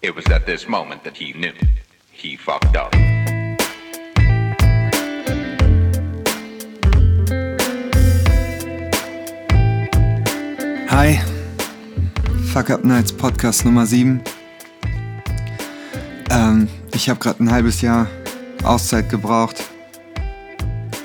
[0.00, 1.52] It was at this moment that he knew
[2.12, 2.94] he fucked up.
[10.88, 11.20] Hi,
[12.52, 14.22] Fuck Up Nights Podcast Nummer 7.
[16.30, 18.06] Ähm, ich habe gerade ein halbes Jahr
[18.62, 19.64] Auszeit gebraucht,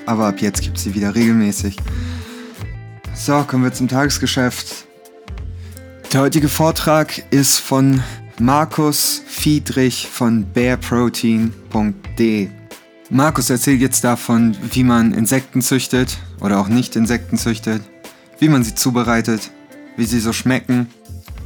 [0.06, 1.78] aber ab jetzt gibt sie wieder regelmäßig.
[3.16, 4.86] So, kommen wir zum Tagesgeschäft.
[6.14, 8.04] Der heutige Vortrag ist von
[8.40, 12.50] Markus Fiedrich von bearprotein.de.
[13.10, 17.84] Markus erzählt jetzt davon, wie man Insekten züchtet oder auch nicht Insekten züchtet,
[18.40, 19.52] wie man sie zubereitet,
[19.98, 20.88] wie sie so schmecken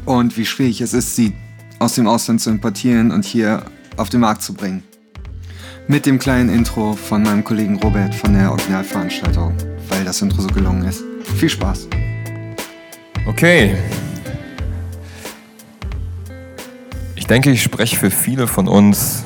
[0.05, 1.33] und wie schwierig es ist, sie
[1.79, 3.63] aus dem Ausland zu importieren und hier
[3.97, 4.83] auf den Markt zu bringen.
[5.89, 9.53] Mit dem kleinen Intro von meinem Kollegen Robert von der Originalveranstaltung,
[9.89, 11.03] weil das Intro so gelungen ist.
[11.37, 11.87] Viel Spaß!
[13.27, 13.75] Okay.
[17.27, 19.23] Ich denke, ich spreche für viele von uns.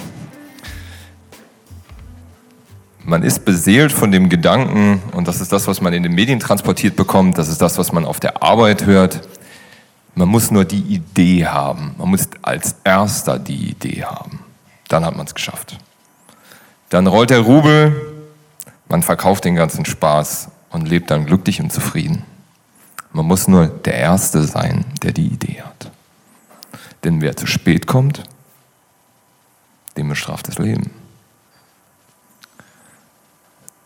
[3.04, 6.40] Man ist beseelt von dem Gedanken, und das ist das, was man in den Medien
[6.40, 9.30] transportiert bekommt, das ist das, was man auf der Arbeit hört.
[10.16, 11.94] Man muss nur die Idee haben.
[12.00, 14.40] Man muss als erster die Idee haben.
[14.88, 15.78] Dann hat man es geschafft.
[16.90, 17.96] Dann rollt der Rubel,
[18.90, 22.24] man verkauft den ganzen Spaß und lebt dann glücklich und zufrieden.
[23.14, 25.92] Man muss nur der Erste sein, der die Idee hat.
[27.04, 28.24] Denn wer zu spät kommt,
[29.98, 30.92] dem bestraft das Leben.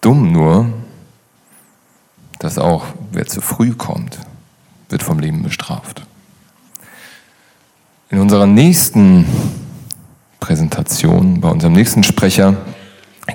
[0.02, 0.72] Dumm nur,
[2.40, 4.20] dass auch wer zu früh kommt,
[4.90, 6.06] wird vom Leben bestraft.
[8.10, 9.26] In unserer nächsten
[10.40, 12.56] Präsentation, bei unserem nächsten Sprecher,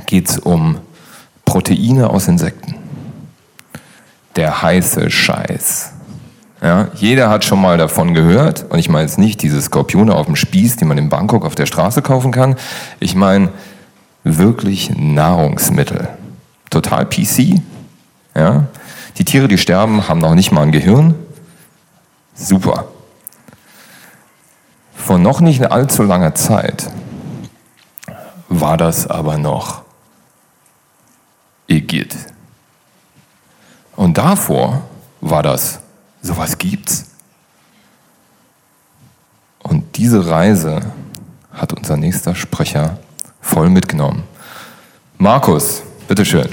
[0.06, 0.78] geht es um
[1.44, 2.77] Proteine aus Insekten.
[4.37, 5.92] Der heiße Scheiß.
[6.62, 10.27] Ja, jeder hat schon mal davon gehört, und ich meine jetzt nicht diese Skorpione auf
[10.27, 12.56] dem Spieß, die man in Bangkok auf der Straße kaufen kann.
[12.98, 13.48] Ich meine
[14.25, 16.08] wirklich Nahrungsmittel.
[16.69, 17.61] Total PC.
[18.34, 18.66] Ja?
[19.16, 21.15] Die Tiere, die sterben, haben noch nicht mal ein Gehirn.
[22.34, 22.84] Super.
[24.94, 26.91] Vor noch nicht allzu langer Zeit
[28.50, 29.82] war das aber noch
[31.66, 32.16] Igitt.
[33.97, 34.82] Und davor
[35.21, 35.79] war das
[36.22, 37.06] Sowas gibt's.
[39.62, 40.81] Und diese Reise
[41.53, 42.98] hat unser nächster Sprecher
[43.41, 44.25] voll mitgenommen.
[45.19, 46.48] Markus, bitteschön.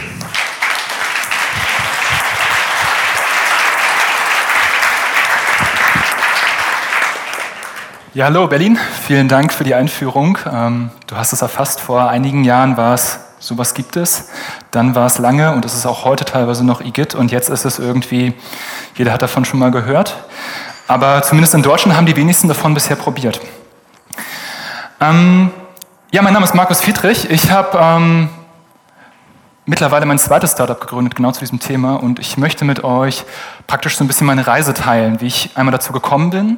[8.14, 10.40] Ja, hallo Berlin, vielen Dank für die Einführung.
[10.52, 14.30] Ähm, du hast es erfasst, vor einigen Jahren war es, sowas gibt es.
[14.72, 17.66] Dann war es lange und es ist auch heute teilweise noch IGIT und jetzt ist
[17.66, 18.34] es irgendwie,
[18.96, 20.16] jeder hat davon schon mal gehört.
[20.88, 23.42] Aber zumindest in Deutschland haben die wenigsten davon bisher probiert.
[25.00, 25.52] Ähm,
[26.12, 27.30] ja, mein Name ist Markus Fiedrich.
[27.30, 28.30] Ich habe ähm,
[29.66, 31.96] mittlerweile mein zweites Startup gegründet, genau zu diesem Thema.
[31.96, 33.26] Und ich möchte mit euch
[33.68, 36.58] praktisch so ein bisschen meine Reise teilen, wie ich einmal dazu gekommen bin,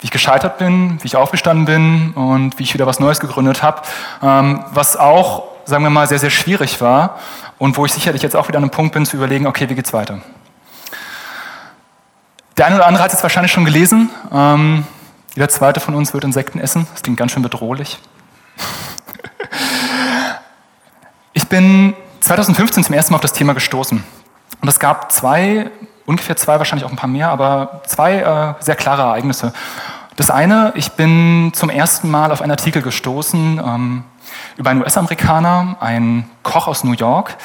[0.00, 3.62] wie ich gescheitert bin, wie ich aufgestanden bin und wie ich wieder was Neues gegründet
[3.62, 3.82] habe,
[4.22, 7.18] ähm, was auch, sagen wir mal, sehr, sehr schwierig war
[7.58, 9.74] und wo ich sicherlich jetzt auch wieder an einem Punkt bin zu überlegen, okay, wie
[9.74, 10.20] geht's weiter?
[12.56, 14.10] Der eine oder andere hat es jetzt wahrscheinlich schon gelesen.
[14.32, 14.86] Ähm,
[15.34, 16.88] jeder zweite von uns wird Insekten essen.
[16.92, 17.98] Das klingt ganz schön bedrohlich.
[21.34, 24.02] ich bin 2015 zum ersten Mal auf das Thema gestoßen.
[24.60, 25.70] Und es gab zwei
[26.06, 29.52] ungefähr zwei, wahrscheinlich auch ein paar mehr, aber zwei äh, sehr klare Ereignisse.
[30.18, 34.02] Das eine, ich bin zum ersten Mal auf einen Artikel gestoßen ähm,
[34.56, 37.36] über einen US-Amerikaner, einen Koch aus New York,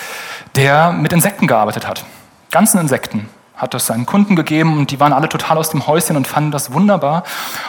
[0.56, 2.04] der mit Insekten gearbeitet hat.
[2.50, 3.30] Ganzen Insekten.
[3.56, 6.50] Hat das seinen Kunden gegeben und die waren alle total aus dem Häuschen und fanden
[6.50, 7.26] das wunderbar.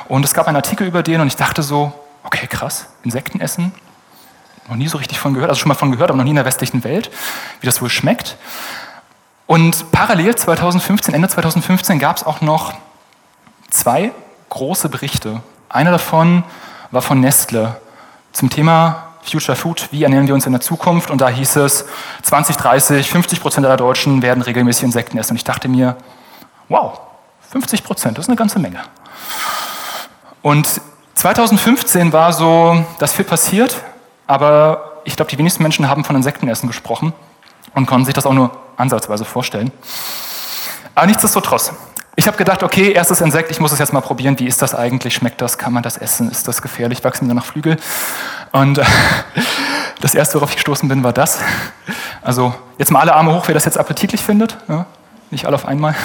[0.09, 1.93] Und es gab einen Artikel über den und ich dachte so,
[2.23, 3.75] okay, krass, Insekten essen,
[4.71, 6.37] noch nie so richtig von gehört, also schon mal von gehört, aber noch nie in
[6.37, 7.11] der westlichen Welt,
[7.61, 8.39] wie das wohl schmeckt.
[9.45, 12.73] Und parallel 2015, Ende 2015 gab es auch noch
[13.69, 14.11] zwei
[14.55, 15.43] große Berichte.
[15.69, 16.45] Einer davon
[16.93, 17.77] war von Nestle
[18.33, 21.11] zum Thema Future Food, wie ernähren wir uns in der Zukunft?
[21.11, 21.87] Und da hieß es,
[22.23, 25.33] 2030, 50 Prozent aller Deutschen werden regelmäßig Insekten essen.
[25.33, 25.97] Und ich dachte mir,
[26.69, 27.01] wow,
[27.51, 28.81] 50 Prozent, das ist eine ganze Menge.
[30.41, 30.81] Und
[31.15, 33.83] 2015 war so, das viel passiert,
[34.27, 37.13] aber ich glaube, die wenigsten Menschen haben von Insektenessen gesprochen
[37.75, 39.73] und konnten sich das auch nur ansatzweise vorstellen.
[40.95, 41.73] Aber nichtsdestotrotz,
[42.17, 44.39] ich habe gedacht, okay, erstes Insekt, ich muss es jetzt mal probieren.
[44.39, 45.15] Wie ist das eigentlich?
[45.15, 45.59] Schmeckt das?
[45.59, 46.31] Kann man das essen?
[46.31, 47.03] Ist das gefährlich?
[47.03, 47.77] Wachsen danach Flügel?
[48.53, 48.81] Und
[50.01, 51.41] das erste, worauf ich gestoßen bin, war das.
[52.23, 54.57] Also jetzt mal alle Arme hoch, wer das jetzt appetitlich findet.
[54.69, 54.87] Ja,
[55.31, 55.97] nicht alle auf einmal.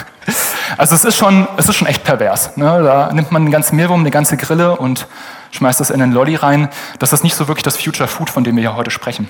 [0.78, 2.58] Also es ist schon, es ist schon echt pervers.
[2.58, 2.82] Ne?
[2.84, 5.08] Da nimmt man einen ganzen Mehlwurm, eine ganze Grille und
[5.52, 6.70] schmeißt das in den Lolli rein.
[6.98, 9.30] Das ist nicht so wirklich das Future Food, von dem wir ja heute sprechen.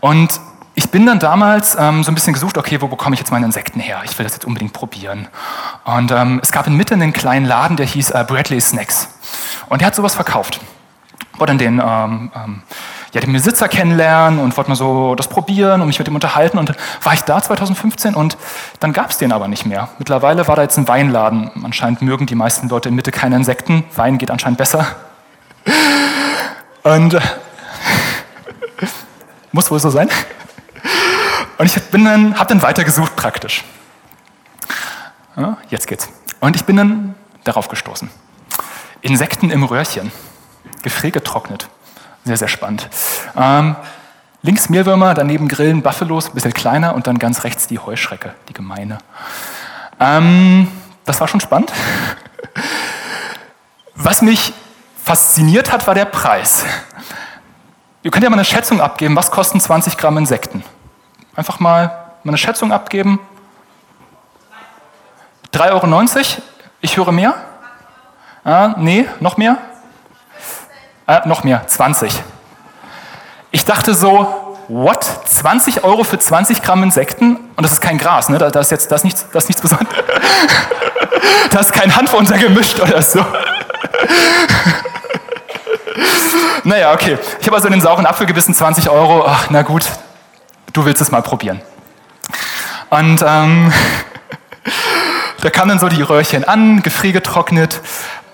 [0.00, 0.40] Und
[0.86, 3.44] ich bin dann damals ähm, so ein bisschen gesucht, okay, wo bekomme ich jetzt meine
[3.44, 4.02] Insekten her?
[4.04, 5.26] Ich will das jetzt unbedingt probieren.
[5.84, 9.08] Und ähm, es gab in Mitte einen kleinen Laden, der hieß äh, Bradley Snacks.
[9.68, 10.60] Und der hat sowas verkauft.
[11.38, 12.62] Wollte dann den, ähm, ähm,
[13.12, 16.56] ja, den Besitzer kennenlernen und wollte mal so das probieren und mich mit ihm unterhalten.
[16.56, 18.38] Und dann war ich da 2015 und
[18.78, 19.88] dann gab es den aber nicht mehr.
[19.98, 21.50] Mittlerweile war da jetzt ein Weinladen.
[21.64, 23.82] Anscheinend mögen die meisten Leute in Mitte keine Insekten.
[23.96, 24.86] Wein geht anscheinend besser.
[26.84, 27.20] Und äh,
[29.50, 30.08] muss wohl so sein.
[31.58, 33.64] Und ich bin dann, habe dann weitergesucht praktisch.
[35.36, 36.08] Ja, jetzt geht's.
[36.40, 38.10] Und ich bin dann darauf gestoßen.
[39.00, 40.12] Insekten im Röhrchen,
[40.82, 41.68] gefriergetrocknet.
[42.24, 42.88] Sehr, sehr spannend.
[43.36, 43.76] Ähm,
[44.42, 48.52] links Mehlwürmer, daneben Grillen, Buffalos, ein bisschen kleiner und dann ganz rechts die Heuschrecke, die
[48.52, 48.98] gemeine.
[50.00, 50.68] Ähm,
[51.04, 51.72] das war schon spannend.
[53.94, 54.52] Was mich
[55.02, 56.64] fasziniert hat, war der Preis.
[58.02, 60.62] Ihr könnt ja mal eine Schätzung abgeben, was kosten 20 Gramm Insekten?
[61.36, 63.20] Einfach mal eine Schätzung abgeben.
[65.52, 66.42] 3,90 Euro?
[66.80, 67.34] Ich höre mehr?
[68.44, 69.58] Ah, nee, noch mehr?
[71.06, 72.22] Ah, noch mehr, 20.
[73.50, 75.04] Ich dachte so, what?
[75.04, 77.36] 20 Euro für 20 Gramm Insekten?
[77.36, 78.38] Und das ist kein Gras, ne?
[78.38, 79.94] Da, ist jetzt das ist nichts, das ist nichts Besonderes.
[81.50, 83.20] da ist kein Hanf untergemischt oder so.
[86.64, 87.18] naja, okay.
[87.40, 89.24] Ich habe also den sauren Apfel gebissen, 20 Euro.
[89.26, 89.88] Ach, na gut,
[90.76, 91.60] du willst es mal probieren.
[92.90, 93.72] Und ähm,
[95.40, 97.80] da kamen dann so die Röhrchen an, gefriergetrocknet.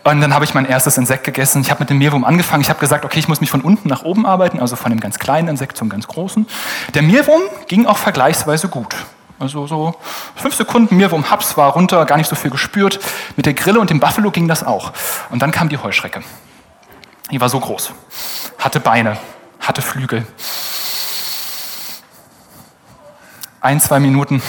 [0.04, 1.62] Und dann habe ich mein erstes Insekt gegessen.
[1.62, 2.60] Ich habe mit dem Mehlwurm angefangen.
[2.60, 4.98] Ich habe gesagt, okay, ich muss mich von unten nach oben arbeiten, also von dem
[4.98, 6.46] ganz kleinen Insekt zum ganz großen.
[6.94, 8.96] Der Mehlwurm ging auch vergleichsweise gut.
[9.38, 9.94] Also so
[10.34, 12.98] fünf Sekunden Mehlwurm Haps war runter, gar nicht so viel gespürt.
[13.36, 14.92] Mit der Grille und dem Buffalo ging das auch.
[15.30, 16.22] Und dann kam die Heuschrecke.
[17.30, 17.92] Die war so groß,
[18.58, 19.16] hatte Beine,
[19.60, 20.26] hatte Flügel.
[23.62, 24.42] Ein, zwei Minuten.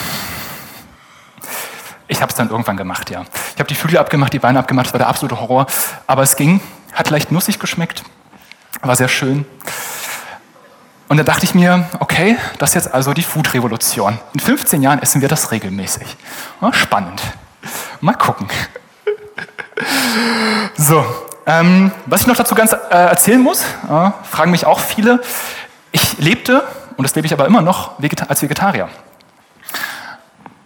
[2.08, 3.22] Ich habe es dann irgendwann gemacht, ja.
[3.54, 5.66] Ich habe die Flügel abgemacht, die Beine abgemacht, das war der absolute Horror.
[6.08, 6.60] Aber es ging,
[6.92, 8.02] hat leicht nussig geschmeckt,
[8.82, 9.46] war sehr schön.
[11.06, 14.18] Und da dachte ich mir, okay, das ist jetzt also die Food-Revolution.
[14.32, 16.16] In 15 Jahren essen wir das regelmäßig.
[16.60, 17.22] Ja, spannend.
[18.00, 18.48] Mal gucken.
[20.76, 21.04] So,
[21.46, 25.20] ähm, was ich noch dazu ganz äh, erzählen muss, äh, fragen mich auch viele.
[26.04, 26.62] Ich lebte
[26.98, 27.92] und das lebe ich aber immer noch
[28.28, 28.88] als Vegetarier.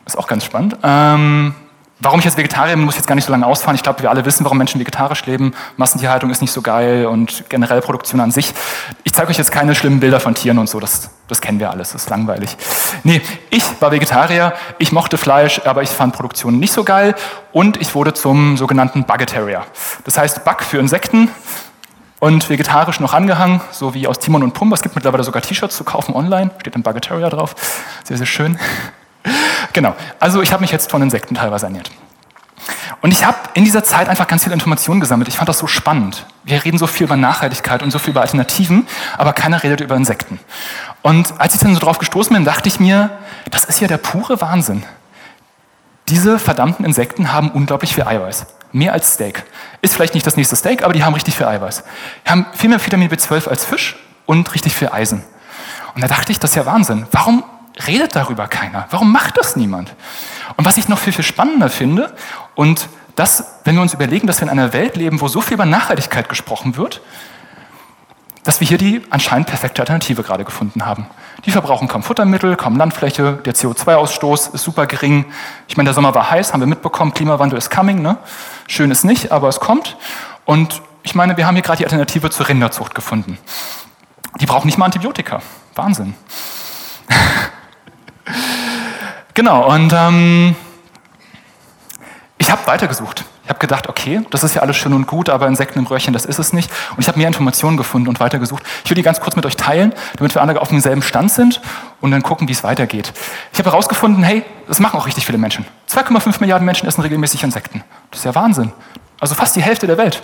[0.05, 0.77] Ist auch ganz spannend.
[0.83, 1.55] Ähm,
[2.01, 3.77] warum ich jetzt Vegetarier bin, muss ich jetzt gar nicht so lange ausfahren.
[3.77, 5.55] Ich glaube, wir alle wissen, warum Menschen vegetarisch leben.
[5.77, 8.53] Massentierhaltung ist nicht so geil und generell Produktion an sich.
[9.05, 11.71] Ich zeige euch jetzt keine schlimmen Bilder von Tieren und so, das, das kennen wir
[11.71, 12.57] alles, das ist langweilig.
[13.05, 17.15] Nee, ich war Vegetarier, ich mochte Fleisch, aber ich fand Produktion nicht so geil
[17.53, 19.63] und ich wurde zum sogenannten Buggetarier.
[20.03, 21.31] Das heißt, Bug für Insekten,
[22.21, 24.75] und vegetarisch noch angehangen, so wie aus Timon und Pumba.
[24.75, 27.55] Es gibt mittlerweile sogar T-Shirts zu kaufen online, steht ein Buggetarier drauf.
[28.05, 28.59] Sehr, sehr schön.
[29.73, 31.91] genau, also ich habe mich jetzt von Insekten teilweise ernährt.
[33.01, 35.29] Und ich habe in dieser Zeit einfach ganz viele Informationen gesammelt.
[35.29, 36.27] Ich fand das so spannend.
[36.43, 39.95] Wir reden so viel über Nachhaltigkeit und so viel über Alternativen, aber keiner redet über
[39.95, 40.41] Insekten.
[41.03, 43.11] Und als ich dann so drauf gestoßen bin, dachte ich mir,
[43.51, 44.83] das ist ja der pure Wahnsinn.
[46.09, 48.47] Diese verdammten Insekten haben unglaublich viel Eiweiß.
[48.73, 49.45] Mehr als Steak.
[49.83, 51.85] Ist vielleicht nicht das nächste Steak, aber die haben richtig viel Eiweiß.
[52.27, 53.97] Die haben viel mehr Vitamin B12 als Fisch
[54.27, 55.23] und richtig viel Eisen.
[55.95, 57.07] Und da dachte ich, das ist ja Wahnsinn.
[57.13, 57.45] Warum
[57.87, 58.87] redet darüber keiner?
[58.91, 59.95] Warum macht das niemand?
[60.57, 62.15] Und was ich noch viel, viel spannender finde,
[62.55, 65.55] und das, wenn wir uns überlegen, dass wir in einer Welt leben, wo so viel
[65.55, 67.01] über Nachhaltigkeit gesprochen wird,
[68.49, 71.05] dass wir hier die anscheinend perfekte Alternative gerade gefunden haben.
[71.45, 75.27] Die verbrauchen kaum Futtermittel, kaum Landfläche, der CO2-Ausstoß ist super gering.
[75.67, 78.01] Ich meine, der Sommer war heiß, haben wir mitbekommen, Klimawandel ist coming.
[78.01, 78.17] Ne?
[78.67, 79.99] Schön ist nicht, aber es kommt.
[80.47, 83.37] Und ich meine, wir haben hier gerade die Alternative zur Rinderzucht gefunden.
[84.41, 85.43] Die brauchen nicht mal Antibiotika.
[85.75, 86.15] Wahnsinn.
[89.35, 90.57] genau, und ähm,
[92.39, 93.27] ich habe weitergesucht.
[93.49, 96.13] Ich habe gedacht, okay, das ist ja alles schön und gut, aber Insekten im Röhrchen,
[96.13, 96.71] das ist es nicht.
[96.91, 98.63] Und ich habe mehr Informationen gefunden und weitergesucht.
[98.85, 101.63] Ich will die ganz kurz mit euch teilen, damit wir alle auf demselben Stand sind
[102.03, 103.11] und dann gucken, wie es weitergeht.
[103.55, 105.65] Ich habe herausgefunden, hey, das machen auch richtig viele Menschen.
[105.91, 107.83] 2,5 Milliarden Menschen essen regelmäßig Insekten.
[108.11, 108.71] Das ist ja Wahnsinn.
[109.19, 110.23] Also fast die Hälfte der Welt.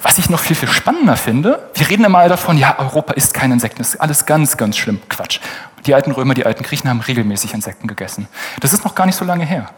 [0.00, 3.52] Was ich noch viel, viel spannender finde, wir reden immer davon, ja, Europa isst keine
[3.52, 5.02] Insekten, das ist alles ganz, ganz schlimm.
[5.10, 5.40] Quatsch.
[5.84, 8.28] Die alten Römer, die alten Griechen haben regelmäßig Insekten gegessen.
[8.60, 9.68] Das ist noch gar nicht so lange her.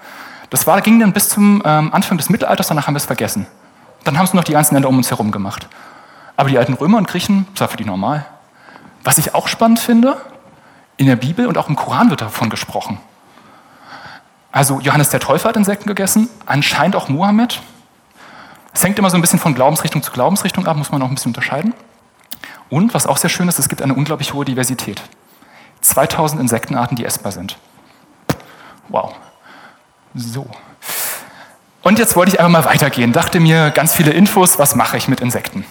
[0.51, 3.47] Das war, ging dann bis zum ähm, Anfang des Mittelalters, danach haben wir es vergessen.
[4.05, 5.69] Dann haben es noch die ganzen Länder um uns herum gemacht.
[6.37, 8.27] Aber die alten Römer und Griechen, das war für die normal.
[9.03, 10.17] Was ich auch spannend finde,
[10.97, 12.99] in der Bibel und auch im Koran wird davon gesprochen.
[14.53, 17.61] Also Johannes der Täufer hat Insekten gegessen, anscheinend auch Mohammed.
[18.73, 21.15] Es hängt immer so ein bisschen von Glaubensrichtung zu Glaubensrichtung ab, muss man auch ein
[21.15, 21.75] bisschen unterscheiden.
[22.69, 25.03] Und was auch sehr schön ist, es gibt eine unglaublich hohe Diversität.
[25.81, 27.59] 2000 Insektenarten, die essbar sind.
[28.89, 29.15] Wow.
[30.17, 30.47] So.
[31.83, 33.13] Und jetzt wollte ich einfach mal weitergehen.
[33.13, 35.67] Dachte mir, ganz viele Infos, was mache ich mit Insekten?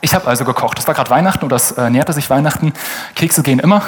[0.00, 0.78] Ich habe also gekocht.
[0.80, 2.72] Es war gerade Weihnachten oder es äh, näherte sich Weihnachten.
[3.14, 3.82] Kekse gehen immer.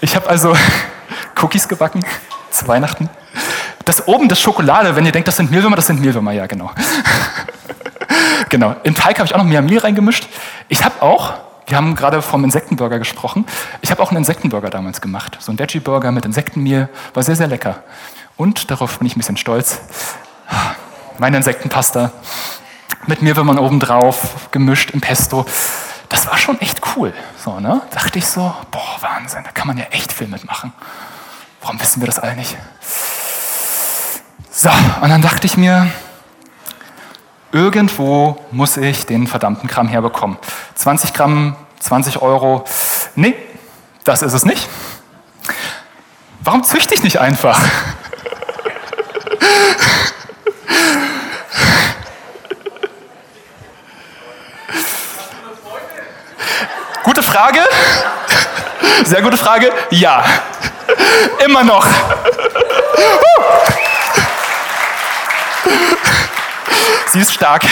[0.00, 0.56] Ich habe also
[1.42, 2.02] Cookies gebacken
[2.50, 3.10] zu Weihnachten.
[3.84, 6.70] Das oben, das Schokolade, wenn ihr denkt, das sind Mehlwürmer, das sind Mehlwürmer, ja, genau.
[8.48, 8.74] genau.
[8.84, 10.28] In Teig habe ich auch noch mehr Mehl reingemischt.
[10.68, 11.34] Ich habe auch,
[11.68, 13.44] wir haben gerade vom Insektenburger gesprochen,
[13.82, 15.36] ich habe auch einen Insektenburger damals gemacht.
[15.40, 17.82] So ein Veggie-Burger mit Insektenmehl, war sehr, sehr lecker.
[18.36, 19.80] Und darauf bin ich ein bisschen stolz.
[21.18, 22.12] Meine Insektenpasta
[23.06, 25.44] mit Mehlwürmern obendrauf, gemischt im Pesto.
[26.08, 27.12] Das war schon echt cool.
[27.36, 27.82] So, ne?
[27.90, 30.72] Dachte ich so, boah, Wahnsinn, da kann man ja echt viel mitmachen.
[31.60, 32.56] Warum wissen wir das alle nicht?
[34.50, 34.70] So,
[35.02, 35.90] und dann dachte ich mir,
[37.52, 40.38] irgendwo muss ich den verdammten Kram herbekommen.
[40.74, 42.64] 20 Gramm, 20 Euro.
[43.14, 43.34] Nee,
[44.04, 44.68] das ist es nicht.
[46.40, 47.60] Warum züchte ich nicht einfach?
[57.04, 57.60] Gute Frage.
[59.04, 59.72] Sehr gute Frage.
[59.90, 60.24] Ja.
[61.44, 61.86] Immer noch.
[67.10, 67.64] Sie ist stark.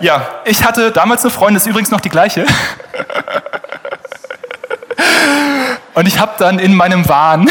[0.00, 2.44] Ja, ich hatte damals eine Freundin, ist übrigens noch die gleiche.
[5.94, 7.48] Und ich habe dann in meinem Wahn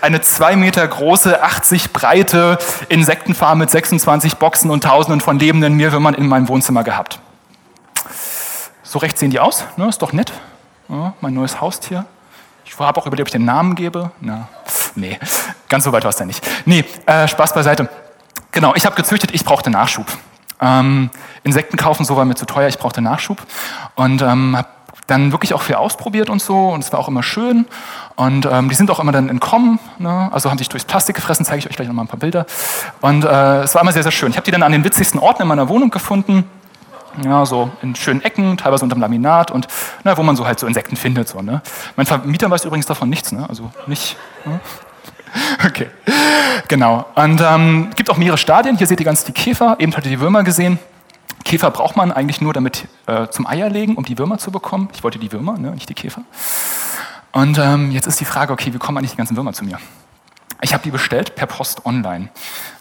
[0.00, 6.14] eine zwei Meter große, 80 breite Insektenfarm mit 26 Boxen und Tausenden von lebenden Mehlwürmern
[6.14, 7.18] in meinem Wohnzimmer gehabt.
[8.82, 9.88] So recht sehen die aus, ne?
[9.88, 10.32] ist doch nett.
[10.88, 12.04] Ja, mein neues Haustier.
[12.64, 14.10] Ich habe auch überlegt, ob ich den Namen gebe.
[14.20, 14.48] Na,
[14.94, 15.18] nee,
[15.68, 16.46] ganz so weit war es ja nicht.
[16.66, 17.88] Nee, äh, Spaß beiseite.
[18.54, 20.06] Genau, ich habe gezüchtet, ich brauchte Nachschub.
[20.60, 21.10] Ähm,
[21.42, 23.38] Insekten kaufen, so war mir zu teuer, ich brauchte Nachschub.
[23.96, 24.68] Und ähm, habe
[25.08, 26.68] dann wirklich auch viel ausprobiert und so.
[26.68, 27.66] Und es war auch immer schön.
[28.14, 29.80] Und ähm, die sind auch immer dann entkommen.
[29.98, 30.30] Ne?
[30.32, 32.46] Also haben sich durchs Plastik gefressen, zeige ich euch gleich noch mal ein paar Bilder.
[33.00, 34.30] Und äh, es war immer sehr, sehr schön.
[34.30, 36.44] Ich habe die dann an den witzigsten Orten in meiner Wohnung gefunden.
[37.24, 39.66] Ja, so in schönen Ecken, teilweise unterm Laminat und
[40.04, 41.28] na, wo man so halt so Insekten findet.
[41.28, 41.60] So, ne?
[41.96, 43.46] Mein Vermieter weiß übrigens davon nichts, ne?
[43.48, 44.16] also nicht.
[44.44, 44.60] Ne?
[45.66, 45.88] Okay,
[46.68, 47.06] genau.
[47.14, 48.76] Und ähm, gibt auch mehrere Stadien.
[48.76, 49.76] Hier seht ihr ganz die Käfer.
[49.78, 50.78] Eben habt ihr die Würmer gesehen.
[51.44, 54.88] Käfer braucht man eigentlich nur damit äh, zum Eierlegen, um die Würmer zu bekommen.
[54.94, 55.72] Ich wollte die Würmer, ne?
[55.72, 56.22] nicht die Käfer.
[57.32, 59.78] Und ähm, jetzt ist die Frage, okay, wie kommen eigentlich die ganzen Würmer zu mir?
[60.62, 62.28] Ich habe die bestellt per Post online.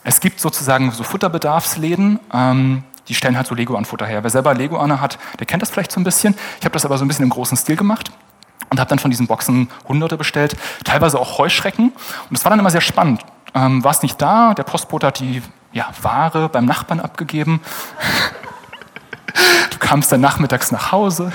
[0.04, 4.24] Es gibt sozusagen so Futterbedarfsläden, ähm, die stellen halt so Lego-An-Futter her.
[4.24, 6.36] Wer selber Lego-Anne hat, der kennt das vielleicht so ein bisschen.
[6.60, 8.12] Ich habe das aber so ein bisschen im großen Stil gemacht
[8.74, 11.90] und habe dann von diesen Boxen Hunderte bestellt, teilweise auch Heuschrecken.
[11.92, 13.22] Und das war dann immer sehr spannend.
[13.54, 17.62] Ähm, war es nicht da, der Postbote hat die ja, Ware beim Nachbarn abgegeben.
[19.70, 21.32] Du kamst dann nachmittags nach Hause.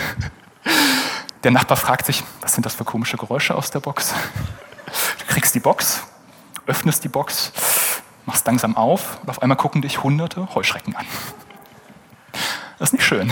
[1.45, 4.13] Der Nachbar fragt sich, was sind das für komische Geräusche aus der Box?
[5.21, 6.03] Du kriegst die Box,
[6.67, 7.53] öffnest die Box,
[8.27, 11.07] machst langsam auf und auf einmal gucken dich hunderte Heuschrecken an.
[12.81, 13.31] Das ist nicht schön.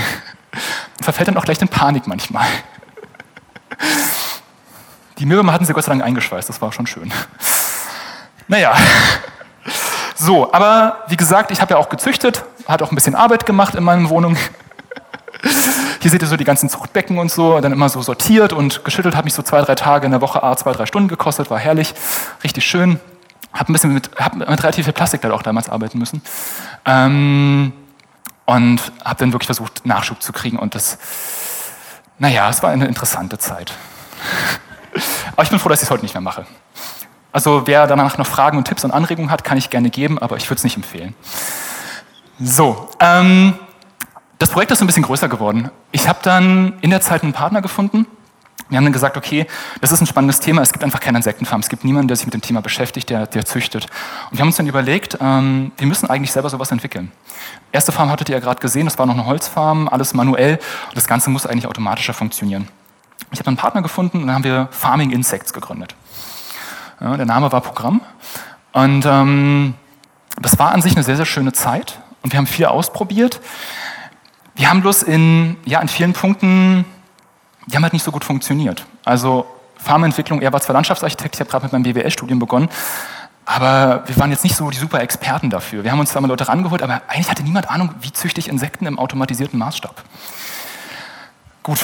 [1.01, 2.47] Verfällt dann auch gleich in Panik manchmal.
[5.19, 7.13] Die Mehlwürmer hatten sie Gott sei Dank eingeschweißt, das war schon schön.
[8.49, 8.77] Naja,
[10.15, 13.75] so, aber wie gesagt, ich habe ja auch gezüchtet, hat auch ein bisschen Arbeit gemacht
[13.75, 14.37] in meiner Wohnung.
[16.01, 19.17] Hier seht ihr so die ganzen Zuchtbecken und so, dann immer so sortiert und geschüttelt,
[19.17, 21.95] hat mich so zwei, drei Tage in der Woche, zwei, drei Stunden gekostet, war herrlich,
[22.45, 23.01] richtig schön.
[23.53, 26.23] Hab ein bisschen mit, hab mit relativ viel Plastik da auch damals arbeiten müssen.
[26.85, 27.73] Ähm,
[28.45, 30.99] und habe dann wirklich versucht, Nachschub zu kriegen und das,
[32.19, 33.73] naja, es war eine interessante Zeit.
[35.33, 36.47] aber ich bin froh, dass ich es heute nicht mehr mache.
[37.33, 40.37] Also wer danach noch Fragen und Tipps und Anregungen hat, kann ich gerne geben, aber
[40.37, 41.15] ich würde es nicht empfehlen.
[42.39, 43.59] So, ähm,
[44.39, 45.71] das Projekt ist ein bisschen größer geworden.
[45.93, 48.07] Ich habe dann in der Zeit einen Partner gefunden.
[48.69, 49.47] Wir haben dann gesagt, okay,
[49.81, 52.27] das ist ein spannendes Thema, es gibt einfach keine Insektenfarm, es gibt niemanden, der sich
[52.27, 53.87] mit dem Thema beschäftigt, der, der züchtet.
[54.31, 57.13] Und wir haben uns dann überlegt, ähm, wir müssen eigentlich selber sowas entwickeln.
[57.71, 60.59] Erste Farm hattet ihr ja gerade gesehen, das war noch eine Holzfarm, alles manuell
[60.89, 62.69] und das Ganze muss eigentlich automatischer funktionieren.
[63.31, 65.95] Ich habe einen Partner gefunden und dann haben wir Farming Insects gegründet.
[67.01, 68.01] Ja, der Name war Programm.
[68.73, 69.75] Und ähm,
[70.41, 71.99] das war an sich eine sehr, sehr schöne Zeit.
[72.23, 73.41] Und wir haben viel ausprobiert.
[74.55, 76.85] Wir haben bloß in, ja, in vielen Punkten,
[77.67, 78.87] die haben halt nicht so gut funktioniert.
[79.05, 79.47] Also
[79.77, 82.69] Farmentwicklung, er war zwar Landschaftsarchitekt, ich habe gerade mit meinem BWL-Studium begonnen,
[83.45, 85.85] aber wir waren jetzt nicht so die super Experten dafür.
[85.85, 88.49] Wir haben uns zwar mal Leute rangeholt, aber eigentlich hatte niemand Ahnung, wie züchte ich
[88.49, 90.03] Insekten im automatisierten Maßstab.
[91.63, 91.79] Gut,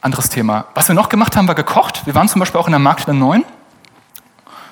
[0.00, 0.66] anderes Thema.
[0.74, 2.06] Was wir noch gemacht haben, war gekocht.
[2.06, 3.44] Wir waren zum Beispiel auch in der Markt der Neuen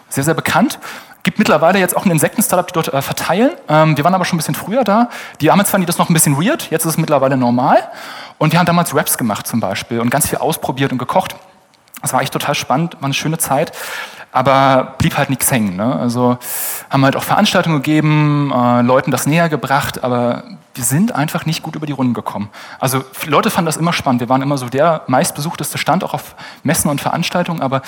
[0.09, 0.79] sehr, sehr bekannt.
[1.23, 3.51] Gibt mittlerweile jetzt auch ein Insekten-Startup, die dort äh, verteilen.
[3.69, 5.11] Ähm, wir waren aber schon ein bisschen früher da.
[5.41, 7.79] Die damals fanden die das noch ein bisschen weird, jetzt ist es mittlerweile normal.
[8.39, 11.37] Und wir haben damals Raps gemacht zum Beispiel und ganz viel ausprobiert und gekocht.
[12.01, 13.73] Das war echt total spannend, war eine schöne Zeit,
[14.33, 15.77] aber blieb halt nichts hängen.
[15.77, 15.95] Ne?
[15.95, 16.39] Also
[16.89, 21.63] haben halt auch Veranstaltungen gegeben, äh, Leuten das näher gebracht, aber wir sind einfach nicht
[21.63, 22.49] gut über die Runden gekommen.
[22.79, 24.21] Also Leute fanden das immer spannend.
[24.21, 27.83] Wir waren immer so der meistbesuchteste Stand, auch auf Messen und Veranstaltungen, aber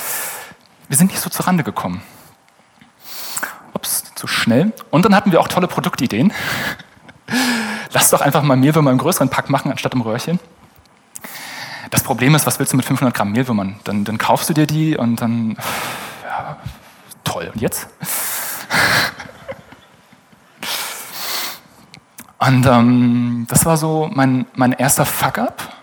[0.89, 2.03] wir sind nicht so zurande gekommen.
[4.23, 4.73] Zu schnell.
[4.93, 6.33] Und dann hatten wir auch tolle Produktideen.
[7.91, 10.39] Lass doch einfach mal Mehlwürmer im größeren Pack machen, anstatt im Röhrchen.
[11.91, 13.81] Das Problem ist, was willst du mit 500 Gramm Mehlwürmern?
[13.83, 15.57] Dann, dann kaufst du dir die und dann,
[16.23, 16.57] ja,
[17.25, 17.51] toll.
[17.53, 17.89] Und jetzt?
[22.39, 25.75] Und ähm, das war so mein, mein erster Fuck-up.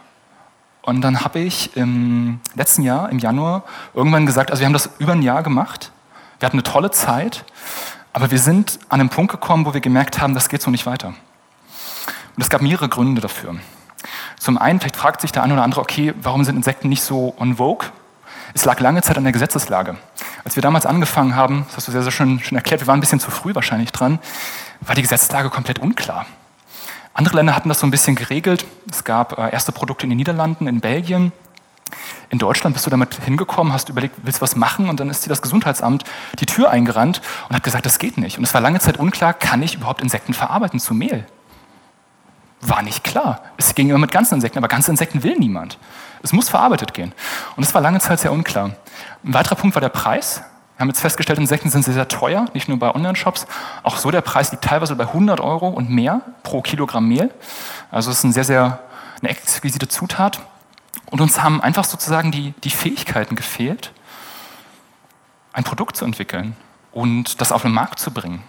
[0.81, 4.91] Und dann habe ich im letzten Jahr, im Januar, irgendwann gesagt, also wir haben das
[4.98, 5.91] über ein Jahr gemacht.
[6.39, 7.43] Wir hatten eine tolle Zeit,
[8.13, 10.85] aber wir sind an einen Punkt gekommen, wo wir gemerkt haben, das geht so nicht
[10.85, 11.09] weiter.
[11.09, 13.55] Und es gab mehrere Gründe dafür.
[14.39, 17.35] Zum einen, vielleicht fragt sich der eine oder andere, okay, warum sind Insekten nicht so
[17.37, 17.87] on vogue?
[18.53, 19.97] Es lag lange Zeit an der Gesetzeslage.
[20.43, 22.97] Als wir damals angefangen haben, das hast du sehr, sehr schön, schön erklärt, wir waren
[22.97, 24.19] ein bisschen zu früh wahrscheinlich dran,
[24.81, 26.25] war die Gesetzeslage komplett unklar.
[27.13, 28.65] Andere Länder hatten das so ein bisschen geregelt.
[28.89, 31.33] Es gab äh, erste Produkte in den Niederlanden, in Belgien.
[32.29, 34.89] In Deutschland bist du damit hingekommen, hast überlegt, willst du was machen?
[34.89, 36.03] Und dann ist dir das Gesundheitsamt
[36.39, 38.38] die Tür eingerannt und hat gesagt, das geht nicht.
[38.38, 41.25] Und es war lange Zeit unklar, kann ich überhaupt Insekten verarbeiten zu Mehl?
[42.62, 43.41] War nicht klar.
[43.58, 45.77] Es ging immer mit ganzen Insekten, aber ganze Insekten will niemand.
[46.22, 47.13] Es muss verarbeitet gehen.
[47.55, 48.72] Und es war lange Zeit sehr unklar.
[49.24, 50.41] Ein weiterer Punkt war der Preis.
[50.75, 53.48] Wir haben jetzt festgestellt, Insekten sind sehr, sehr teuer, nicht nur bei Online-Shops.
[53.84, 57.31] Auch so, der Preis liegt teilweise bei 100 Euro und mehr pro Kilogramm Mehl.
[57.91, 58.79] Also es ist ein sehr, sehr,
[59.22, 60.39] eine exquisite Zutat.
[61.09, 63.91] Und uns haben einfach sozusagen die, die Fähigkeiten gefehlt,
[65.53, 66.55] ein Produkt zu entwickeln
[66.91, 68.43] und das auf den Markt zu bringen.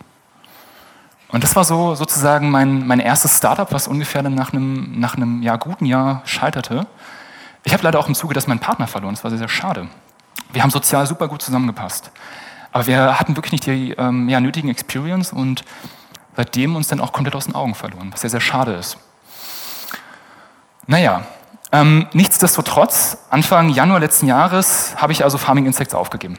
[1.28, 5.42] Und das war so sozusagen mein, mein erstes Startup, was ungefähr nach einem, nach einem
[5.42, 6.86] Jahr, guten Jahr scheiterte.
[7.64, 9.14] Ich habe leider auch im Zuge das meinen Partner verloren.
[9.14, 9.88] Das war sehr, sehr schade.
[10.52, 12.10] Wir haben sozial super gut zusammengepasst.
[12.72, 15.64] Aber wir hatten wirklich nicht die ähm, ja, nötigen Experience und
[16.36, 18.98] seitdem uns dann auch komplett aus den Augen verloren, was sehr, sehr schade ist.
[20.86, 21.24] Naja,
[21.72, 26.38] ähm, nichtsdestotrotz, Anfang Januar letzten Jahres habe ich also Farming Insects aufgegeben.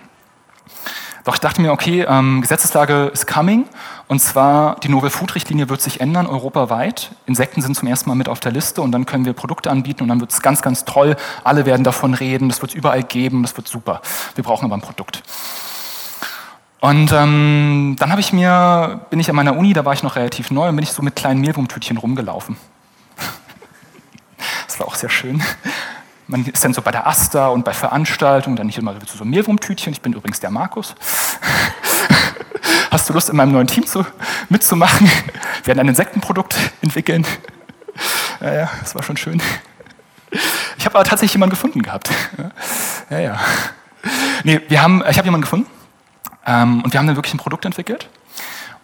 [1.23, 3.65] Doch ich dachte mir, okay, ähm, Gesetzeslage ist coming
[4.07, 7.11] und zwar die Novel Food Richtlinie wird sich ändern europaweit.
[7.27, 10.03] Insekten sind zum ersten Mal mit auf der Liste und dann können wir Produkte anbieten
[10.03, 11.15] und dann wird es ganz, ganz toll.
[11.43, 14.01] Alle werden davon reden, das wird es überall geben, das wird super.
[14.35, 15.21] Wir brauchen aber ein Produkt.
[16.79, 20.15] Und ähm, dann habe ich mir, bin ich an meiner Uni, da war ich noch
[20.15, 22.57] relativ neu, und bin ich so mit kleinen Mehlwurmtütchen rumgelaufen.
[24.81, 25.41] War auch sehr schön.
[26.27, 29.29] Man ist dann so bei der Asta und bei Veranstaltungen, dann nicht immer so ein
[29.29, 29.93] Mehlwurmtütchen.
[29.93, 30.95] Ich bin übrigens der Markus.
[32.89, 34.05] Hast du Lust, in meinem neuen Team zu,
[34.49, 35.07] mitzumachen?
[35.63, 37.25] Wir werden ein Insektenprodukt entwickeln.
[38.39, 39.41] Ja, ja, das war schon schön.
[40.77, 42.09] Ich habe aber tatsächlich jemanden gefunden gehabt.
[43.09, 43.39] Ja, ja.
[44.43, 45.69] Nee, wir haben, ich habe jemanden gefunden
[46.47, 48.09] ähm, und wir haben dann wirklich ein Produkt entwickelt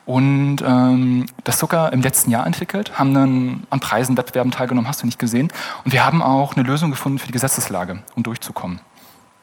[0.08, 5.02] und ähm, das sogar im letzten Jahr entwickelt, haben dann an Preisen, Wettbewerben teilgenommen, hast
[5.02, 5.52] du nicht gesehen.
[5.84, 8.80] Und wir haben auch eine Lösung gefunden für die Gesetzeslage, um durchzukommen.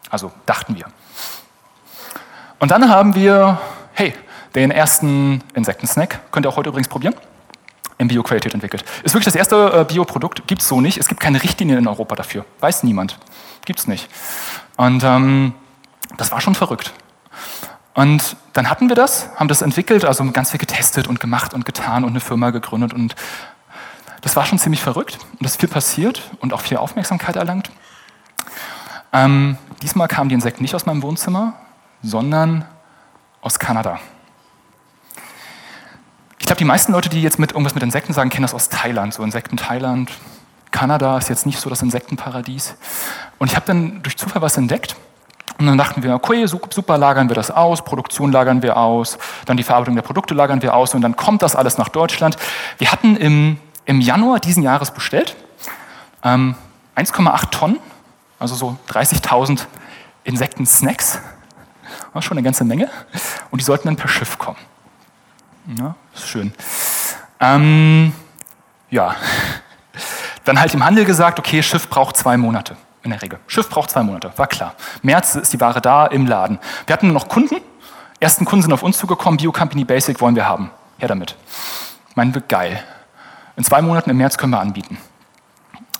[0.08, 0.86] Also dachten wir.
[2.58, 3.60] Und dann haben wir,
[3.92, 4.14] hey,
[4.54, 7.14] den ersten Insektensnack, könnt ihr auch heute übrigens probieren,
[7.98, 8.86] in Bioqualität entwickelt.
[9.02, 10.96] Ist wirklich das erste äh, Bioprodukt, gibt es so nicht.
[10.96, 12.46] Es gibt keine Richtlinie in Europa dafür.
[12.60, 13.18] Weiß niemand.
[13.66, 14.08] Gibt es nicht.
[14.78, 15.52] Und ähm,
[16.16, 16.94] das war schon verrückt.
[17.94, 21.64] Und dann hatten wir das, haben das entwickelt, also ganz viel getestet und gemacht und
[21.64, 22.92] getan und eine Firma gegründet.
[22.92, 23.14] Und
[24.20, 27.70] das war schon ziemlich verrückt und es ist viel passiert und auch viel Aufmerksamkeit erlangt.
[29.12, 31.54] Ähm, diesmal kamen die Insekten nicht aus meinem Wohnzimmer,
[32.02, 32.64] sondern
[33.40, 34.00] aus Kanada.
[36.40, 38.68] Ich glaube, die meisten Leute, die jetzt mit irgendwas mit Insekten sagen, kennen das aus
[38.68, 40.10] Thailand, so Insekten Thailand.
[40.72, 42.74] Kanada ist jetzt nicht so das Insektenparadies.
[43.38, 44.96] Und ich habe dann durch Zufall was entdeckt
[45.58, 49.56] und dann dachten wir, okay, super, lagern wir das aus, Produktion lagern wir aus, dann
[49.56, 52.36] die Verarbeitung der Produkte lagern wir aus und dann kommt das alles nach Deutschland.
[52.78, 55.36] Wir hatten im, im Januar diesen Jahres bestellt
[56.24, 56.56] ähm,
[56.96, 57.78] 1,8 Tonnen,
[58.38, 59.66] also so 30.000
[60.24, 61.20] Insekten-Snacks.
[62.12, 62.90] War schon eine ganze Menge.
[63.50, 64.58] Und die sollten dann per Schiff kommen.
[65.78, 66.52] Ja, ist schön.
[67.40, 68.12] Ähm,
[68.90, 69.14] ja,
[70.44, 73.38] dann halt im Handel gesagt, okay, Schiff braucht zwei Monate in der Regel.
[73.46, 74.74] Schiff braucht zwei Monate, war klar.
[75.02, 76.58] März ist die Ware da im Laden.
[76.86, 77.56] Wir hatten nur noch Kunden.
[78.18, 80.70] Ersten Kunden sind auf uns zugekommen, Bio Company Basic wollen wir haben.
[80.98, 81.36] Her damit.
[82.14, 82.82] Meinen wir, geil.
[83.56, 84.98] In zwei Monaten im März können wir anbieten.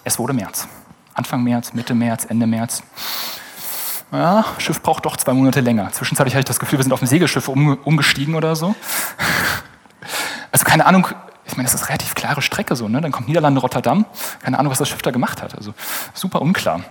[0.02, 0.66] Es wurde März.
[1.14, 2.82] Anfang März, Mitte März, Ende März.
[4.10, 5.92] ja, Schiff braucht doch zwei Monate länger.
[5.92, 8.74] Zwischenzeitlich hatte ich das Gefühl, wir sind auf ein Segelschiff um, umgestiegen oder so.
[10.52, 11.08] Also keine Ahnung,
[11.46, 13.00] ich meine, das ist eine relativ klare Strecke so, ne?
[13.00, 14.06] Dann kommt Niederlande, Rotterdam.
[14.42, 15.54] Keine Ahnung, was das Schiff da gemacht hat.
[15.54, 15.74] Also
[16.14, 16.76] super unklar.
[16.76, 16.84] Und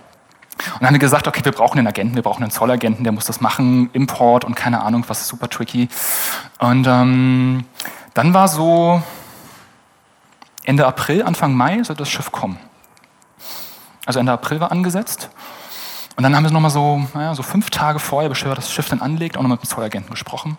[0.80, 3.24] dann haben wir gesagt, okay, wir brauchen einen Agenten, wir brauchen einen Zollagenten, der muss
[3.24, 5.88] das machen, Import und keine Ahnung, was ist super tricky.
[6.58, 7.64] Und ähm,
[8.14, 9.02] dann war so
[10.62, 12.58] Ende April, Anfang Mai soll das Schiff kommen.
[14.06, 15.28] Also Ende April war angesetzt.
[16.16, 19.00] Und dann haben wir nochmal so, naja, so fünf Tage vorher, bevor das Schiff dann
[19.00, 20.56] anlegt, auch nochmal mit dem Zollagenten gesprochen.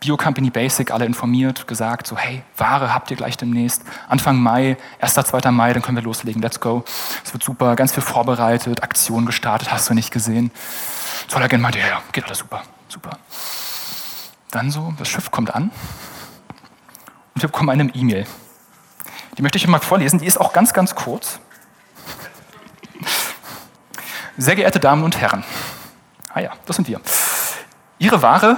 [0.00, 3.82] Biocompany Basic, alle informiert, gesagt, so hey, Ware habt ihr gleich demnächst.
[4.08, 5.50] Anfang Mai, 1., 2.
[5.50, 6.84] Mai, dann können wir loslegen, let's go.
[7.22, 10.50] Es wird super, ganz viel vorbereitet, Aktion gestartet, hast du nicht gesehen.
[11.28, 13.18] Zollagent meinte, ja, ja, geht alles super, super.
[14.50, 15.70] Dann so, das Schiff kommt an
[17.34, 18.26] und wir bekommen eine E-Mail.
[19.36, 21.40] Die möchte ich mal vorlesen, die ist auch ganz, ganz kurz.
[24.38, 25.44] Sehr geehrte Damen und Herren,
[26.32, 27.00] ah ja, das sind wir.
[27.98, 28.56] Ihre Ware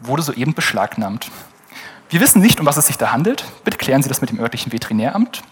[0.00, 1.30] wurde soeben beschlagnahmt.
[2.10, 3.44] Wir wissen nicht, um was es sich da handelt.
[3.64, 5.42] Bitte klären Sie das mit dem örtlichen Veterinäramt.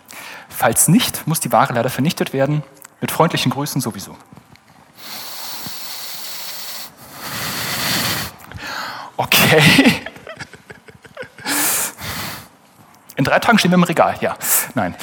[0.48, 2.62] Falls nicht, muss die Ware leider vernichtet werden.
[3.00, 4.16] Mit freundlichen Grüßen sowieso.
[9.16, 10.02] Okay.
[13.16, 14.36] In drei Tagen stehen wir im Regal, ja.
[14.74, 14.94] Nein.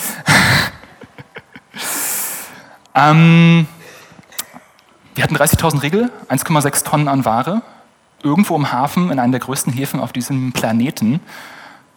[2.95, 3.67] ähm,
[5.15, 7.61] wir hatten 30.000 Riegel, 1,6 Tonnen an Ware,
[8.23, 11.19] irgendwo im Hafen, in einem der größten Häfen auf diesem Planeten,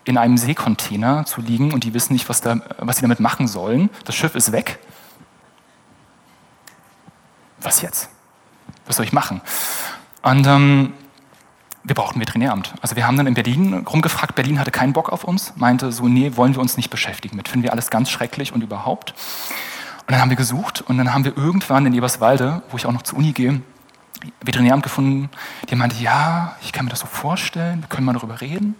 [0.05, 3.49] in einem Seekontainer zu liegen und die wissen nicht, was, da, was sie damit machen
[3.49, 3.91] sollen.
[4.05, 4.79] Das Schiff ist weg.
[7.61, 8.09] Was jetzt?
[8.87, 9.41] Was soll ich machen?
[10.23, 10.93] Und ähm,
[11.83, 12.75] wir brauchten Veterinäramt.
[12.81, 16.09] Also wir haben dann in Berlin rumgefragt, Berlin hatte keinen Bock auf uns, meinte so,
[16.09, 19.15] nee, wollen wir uns nicht beschäftigen mit, finden wir alles ganz schrecklich und überhaupt.
[20.01, 22.93] Und dann haben wir gesucht und dann haben wir irgendwann in Eberswalde, wo ich auch
[22.93, 23.61] noch zur Uni gehe,
[24.41, 25.31] Veterinäramt gefunden,
[25.71, 28.75] der meinte, ja, ich kann mir das so vorstellen, wir können mal darüber reden.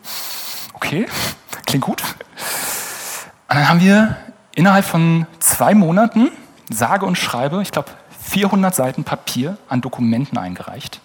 [0.73, 1.07] Okay,
[1.67, 2.03] klingt gut.
[3.49, 4.17] Und dann haben wir
[4.55, 6.31] innerhalb von zwei Monaten,
[6.71, 7.91] sage und schreibe, ich glaube
[8.27, 11.01] 400 Seiten Papier an Dokumenten eingereicht.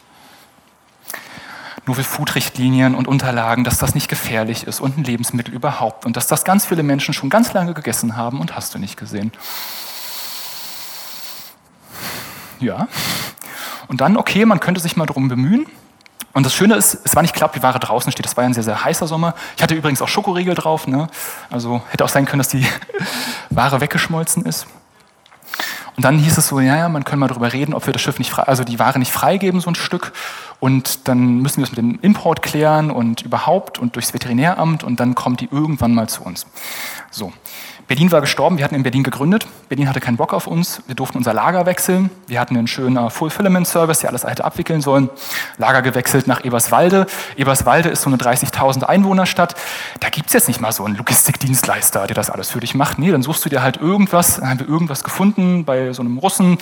[1.86, 6.16] Nur für Foodrichtlinien und Unterlagen, dass das nicht gefährlich ist und ein Lebensmittel überhaupt und
[6.16, 9.32] dass das ganz viele Menschen schon ganz lange gegessen haben und hast du nicht gesehen.
[12.60, 12.88] Ja.
[13.92, 15.66] Und dann, okay, man könnte sich mal darum bemühen.
[16.32, 18.26] Und das Schöne ist, es war nicht ob die Ware draußen steht.
[18.26, 19.36] Das war ja ein sehr, sehr heißer Sommer.
[19.58, 20.88] Ich hatte übrigens auch Schokoriegel drauf.
[20.88, 21.10] Ne?
[21.50, 22.66] Also hätte auch sein können, dass die
[23.50, 24.66] Ware weggeschmolzen ist.
[25.98, 28.02] Und dann hieß es so, ja, ja, man könnte mal darüber reden, ob wir das
[28.02, 30.14] Schiff nicht frei, also die Ware nicht freigeben, so ein Stück.
[30.62, 35.00] Und dann müssen wir es mit dem Import klären und überhaupt und durchs Veterinäramt und
[35.00, 36.46] dann kommt die irgendwann mal zu uns.
[37.10, 37.34] So.
[37.88, 39.48] Berlin war gestorben, wir hatten in Berlin gegründet.
[39.68, 40.82] Berlin hatte keinen Bock auf uns.
[40.86, 42.10] Wir durften unser Lager wechseln.
[42.28, 45.10] Wir hatten einen schönen Fulfillment-Service, der alles hätte abwickeln sollen.
[45.58, 47.08] Lager gewechselt nach Eberswalde.
[47.36, 49.56] Eberswalde ist so eine 30.000 Einwohnerstadt.
[50.00, 53.00] Da gibt es jetzt nicht mal so einen Logistikdienstleister, der das alles für dich macht.
[53.00, 54.36] Nee, dann suchst du dir halt irgendwas.
[54.36, 56.60] Dann haben wir irgendwas gefunden bei so einem Russen.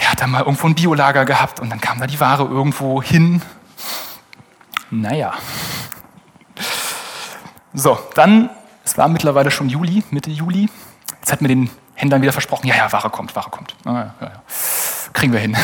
[0.00, 3.00] Der hat da mal irgendwo ein Biolager gehabt und dann kam da die Ware irgendwo
[3.02, 3.42] hin.
[4.90, 5.34] Naja.
[7.72, 8.50] So, dann
[8.90, 10.68] es war mittlerweile schon Juli, Mitte Juli.
[11.20, 13.76] Jetzt hat mir den Händlern wieder versprochen, ja, ja, Ware kommt, Ware kommt.
[13.84, 14.32] Ah, ja, ja.
[15.12, 15.56] Kriegen wir hin.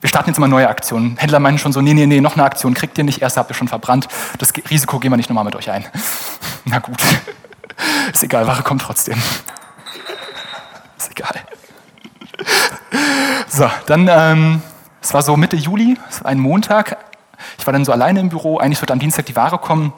[0.00, 1.16] Wir starten jetzt mal neue Aktionen.
[1.18, 3.50] Händler meinen schon so, nee, nee, nee, noch eine Aktion kriegt ihr nicht, erste habt
[3.50, 4.08] ihr schon verbrannt.
[4.38, 5.84] Das Risiko gehen wir nicht nochmal mit euch ein.
[6.64, 7.00] Na gut.
[8.12, 9.22] Ist egal, Ware kommt trotzdem.
[10.98, 11.36] Ist egal.
[13.48, 14.62] So, dann, ähm,
[15.02, 16.96] es war so Mitte Juli, ein Montag.
[17.58, 19.92] Ich war dann so alleine im Büro, eigentlich sollte am Dienstag die Ware kommen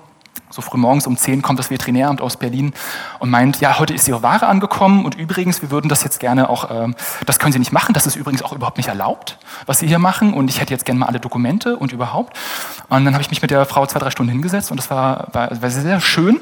[0.52, 2.72] so früh morgens um 10 kommt das Veterinäramt aus Berlin
[3.18, 6.48] und meint, ja, heute ist Ihre Ware angekommen und übrigens, wir würden das jetzt gerne
[6.48, 6.94] auch, ähm,
[7.26, 9.98] das können Sie nicht machen, das ist übrigens auch überhaupt nicht erlaubt, was Sie hier
[9.98, 12.38] machen und ich hätte jetzt gerne mal alle Dokumente und überhaupt.
[12.88, 15.28] Und dann habe ich mich mit der Frau zwei, drei Stunden hingesetzt und das war,
[15.32, 16.40] war, war sehr schön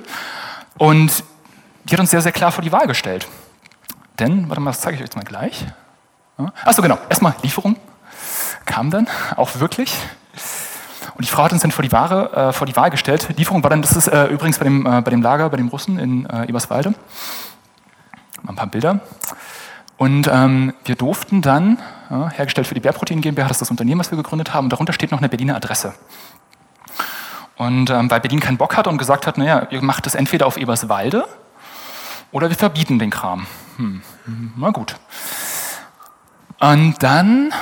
[0.77, 1.25] und
[1.85, 3.29] die hat uns sehr, sehr klar vor die Wahl gestellt.
[4.19, 5.67] Denn, warte mal, das zeige ich euch jetzt mal gleich.
[6.65, 7.77] Achso, genau, erstmal Lieferung
[8.67, 9.95] kam dann, auch wirklich.
[11.15, 13.29] Und die Frau hat uns dann vor die, Ware, äh, vor die Wahl gestellt.
[13.37, 15.69] Lieferung war dann, das ist äh, übrigens bei dem, äh, bei dem Lager, bei dem
[15.69, 16.95] Russen in äh, Eberswalde.
[18.43, 19.01] Mal ein paar Bilder.
[19.97, 24.01] Und ähm, wir durften dann, ja, hergestellt für die Bärprotein GmbH, das ist das Unternehmen,
[24.01, 25.93] was wir gegründet haben, und darunter steht noch eine Berliner Adresse.
[27.57, 30.47] Und ähm, weil Berlin keinen Bock hatte und gesagt hat, naja, ihr macht das entweder
[30.47, 31.29] auf Eberswalde
[32.33, 33.47] oder wir verbieten den Kram.
[33.77, 34.01] Hm,
[34.57, 34.97] na gut.
[36.61, 37.53] Und dann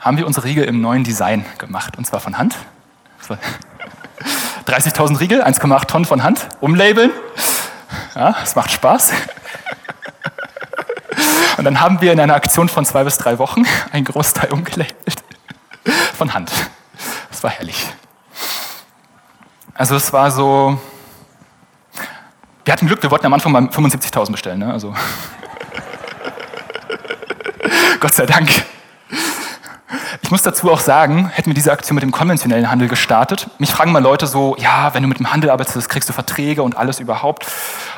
[0.00, 2.56] haben wir unsere Riegel im neuen Design gemacht, und zwar von Hand.
[4.66, 7.10] 30.000 Riegel, 1,8 Tonnen von Hand, umlabeln.
[8.14, 9.12] Ja, es macht Spaß.
[11.58, 15.22] Und dann haben wir in einer Aktion von zwei bis drei Wochen einen Großteil umgelabelt.
[16.16, 16.50] Von Hand.
[17.30, 17.92] Das war herrlich.
[19.74, 20.80] Also es war so,
[22.64, 24.60] wir hatten Glück, wir wollten am Anfang mal 75.000 bestellen.
[24.60, 24.72] Ne?
[24.72, 24.94] Also
[28.00, 28.48] Gott sei Dank.
[30.22, 33.70] Ich muss dazu auch sagen, hätten wir diese Aktion mit dem konventionellen Handel gestartet, mich
[33.70, 36.76] fragen mal Leute so, ja, wenn du mit dem Handel arbeitest, kriegst du Verträge und
[36.76, 37.46] alles überhaupt.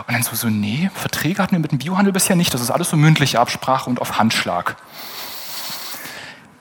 [0.07, 2.71] Und dann so, so nee, Verträge hatten wir mit dem Biohandel bisher nicht, das ist
[2.71, 4.77] alles so mündliche Absprache und auf Handschlag.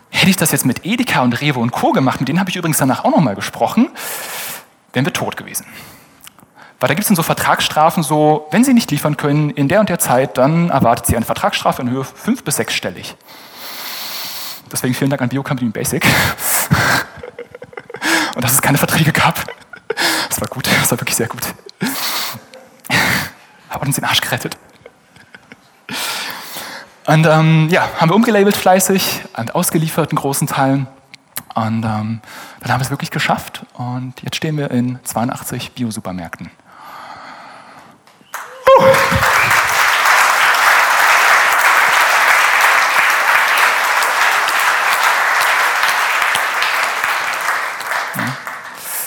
[0.10, 1.92] Hätte ich das jetzt mit Edeka und Rewe und Co.
[1.92, 3.90] gemacht, mit denen habe ich übrigens danach auch nochmal gesprochen,
[4.92, 5.66] wären wir tot gewesen.
[6.80, 9.82] Weil da gibt es dann so Vertragsstrafen, so, wenn Sie nicht liefern können in der
[9.82, 13.16] und der Zeit, dann erwartet Sie eine Vertragsstrafe in Höhe fünf bis sechsstellig.
[14.72, 16.06] Deswegen vielen Dank an Biocompany Basic.
[18.36, 19.44] und dass es keine Verträge gab.
[20.30, 21.42] Das war gut, das war wirklich sehr gut.
[23.70, 24.58] Hat uns den Arsch gerettet.
[27.08, 30.88] Und ähm, ja, haben wir umgelabelt fleißig und ausgeliefert in großen Teilen.
[31.56, 32.22] Und ähm,
[32.62, 33.66] dann haben wir es wirklich geschafft.
[33.74, 36.52] Und jetzt stehen wir in 82 Bio-Supermärkten.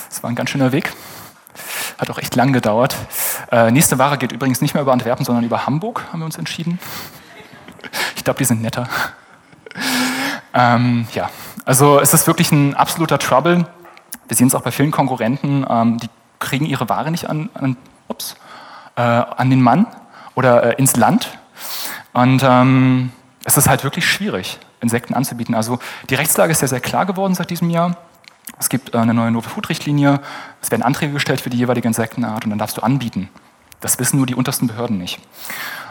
[0.08, 0.92] Das war ein ganz schöner Weg.
[1.98, 2.94] Hat auch echt lang gedauert.
[3.50, 6.38] Äh, nächste Ware geht übrigens nicht mehr über Antwerpen, sondern über Hamburg, haben wir uns
[6.38, 6.78] entschieden.
[8.14, 8.88] Ich glaube, die sind netter.
[10.54, 11.30] Ähm, ja,
[11.64, 13.66] also es ist wirklich ein absoluter Trouble.
[14.28, 16.08] Wir sehen es auch bei vielen Konkurrenten, ähm, die
[16.38, 17.76] kriegen ihre Ware nicht an, an,
[18.08, 18.37] ups,
[18.96, 19.87] äh, an den Mann
[20.35, 21.38] oder äh, ins Land.
[22.12, 23.12] Und ähm,
[23.44, 25.55] es ist halt wirklich schwierig, Insekten anzubieten.
[25.55, 25.78] Also
[26.11, 27.96] die Rechtslage ist ja sehr klar geworden seit diesem Jahr.
[28.59, 30.20] Es gibt äh, eine neue Novel Food Richtlinie,
[30.61, 33.28] es werden Anträge gestellt für die jeweilige Insektenart und dann darfst du anbieten.
[33.81, 35.18] Das wissen nur die untersten Behörden nicht.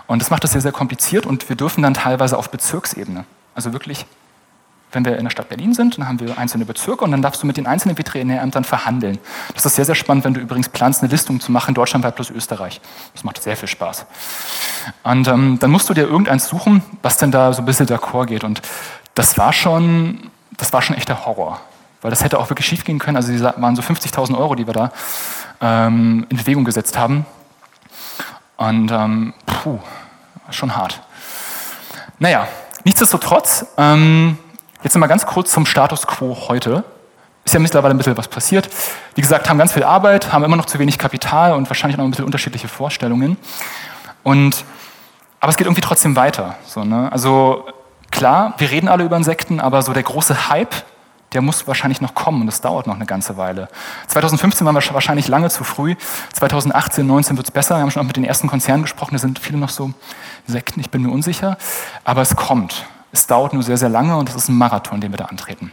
[0.08, 3.74] Und das macht es sehr, sehr kompliziert und wir dürfen dann teilweise auf Bezirksebene, also
[3.74, 4.06] wirklich
[4.92, 7.42] wenn wir in der Stadt Berlin sind, dann haben wir einzelne Bezirke und dann darfst
[7.44, 9.20] du mit den einzelnen Veterinärämtern verhandeln.
[9.54, 12.30] Das ist sehr, sehr spannend, wenn du übrigens planst, eine Listung zu machen, deutschlandweit plus
[12.30, 12.82] Österreich.
[13.14, 14.06] Das macht sehr viel Spaß.
[15.04, 18.26] Und ähm, dann musst du dir irgendeins suchen, was denn da so ein bisschen d'accord
[18.26, 18.44] geht.
[18.44, 18.62] Und
[19.16, 21.60] das war schon, das war schon echter Horror.
[22.02, 23.16] Weil das hätte auch wirklich schief gehen können.
[23.16, 24.92] Also die waren so 50.000 Euro, die wir da
[25.62, 27.26] ähm, in Bewegung gesetzt haben.
[28.58, 29.80] Und ähm, puh,
[30.50, 31.02] schon hart.
[32.20, 32.48] Naja,
[32.84, 34.38] nichtsdestotrotz, ähm,
[34.84, 36.84] Jetzt nochmal ganz kurz zum Status quo heute.
[37.44, 38.68] Ist ja mittlerweile ein bisschen was passiert.
[39.14, 42.06] Wie gesagt, haben ganz viel Arbeit, haben immer noch zu wenig Kapital und wahrscheinlich noch
[42.06, 43.38] ein bisschen unterschiedliche Vorstellungen.
[44.24, 44.66] Und,
[45.40, 46.56] aber es geht irgendwie trotzdem weiter.
[46.66, 47.12] So, ne?
[47.12, 47.66] Also
[48.10, 50.74] klar, wir reden alle über Insekten, aber so der große Hype,
[51.34, 53.70] der muss wahrscheinlich noch kommen und das dauert noch eine ganze Weile.
[54.08, 55.96] 2015 waren wir wahrscheinlich lange zu früh.
[56.34, 57.76] 2018, 2019 wird es besser.
[57.76, 59.92] Wir haben schon auch mit den ersten Konzernen gesprochen, da sind viele noch so
[60.48, 61.58] Insekten, ich bin mir unsicher.
[62.04, 62.86] Aber es kommt.
[63.12, 65.72] Es dauert nur sehr, sehr lange und es ist ein Marathon, den wir da antreten.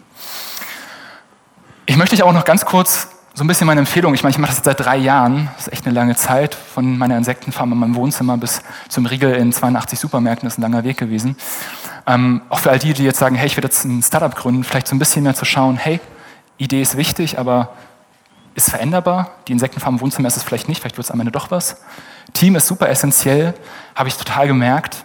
[1.87, 4.39] Ich möchte euch auch noch ganz kurz so ein bisschen meine Empfehlung, ich meine, ich
[4.39, 7.79] mache das seit drei Jahren, das ist echt eine lange Zeit, von meiner Insektenfarm in
[7.79, 11.37] meinem Wohnzimmer bis zum Riegel in 82 Supermärkten, ist ein langer Weg gewesen.
[12.09, 14.65] Ähm, auch für all die, die jetzt sagen, hey, ich will jetzt ein Startup gründen,
[14.65, 16.01] vielleicht so ein bisschen mehr zu schauen, hey,
[16.57, 17.71] Idee ist wichtig, aber
[18.57, 19.31] ist veränderbar.
[19.47, 21.77] Die Insektenfarm im Wohnzimmer ist es vielleicht nicht, vielleicht wird es am Ende doch was.
[22.33, 23.55] Team ist super essentiell,
[23.95, 25.05] habe ich total gemerkt.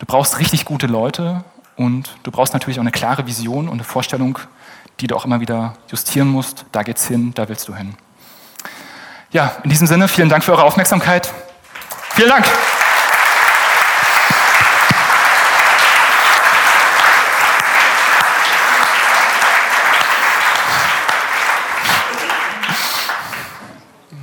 [0.00, 1.44] Du brauchst richtig gute Leute
[1.78, 4.38] und du brauchst natürlich auch eine klare Vision und eine Vorstellung,
[5.00, 6.66] die du auch immer wieder justieren musst.
[6.72, 7.94] Da geht's hin, da willst du hin.
[9.30, 11.32] Ja, in diesem Sinne, vielen Dank für eure Aufmerksamkeit.
[12.10, 12.44] Vielen Dank.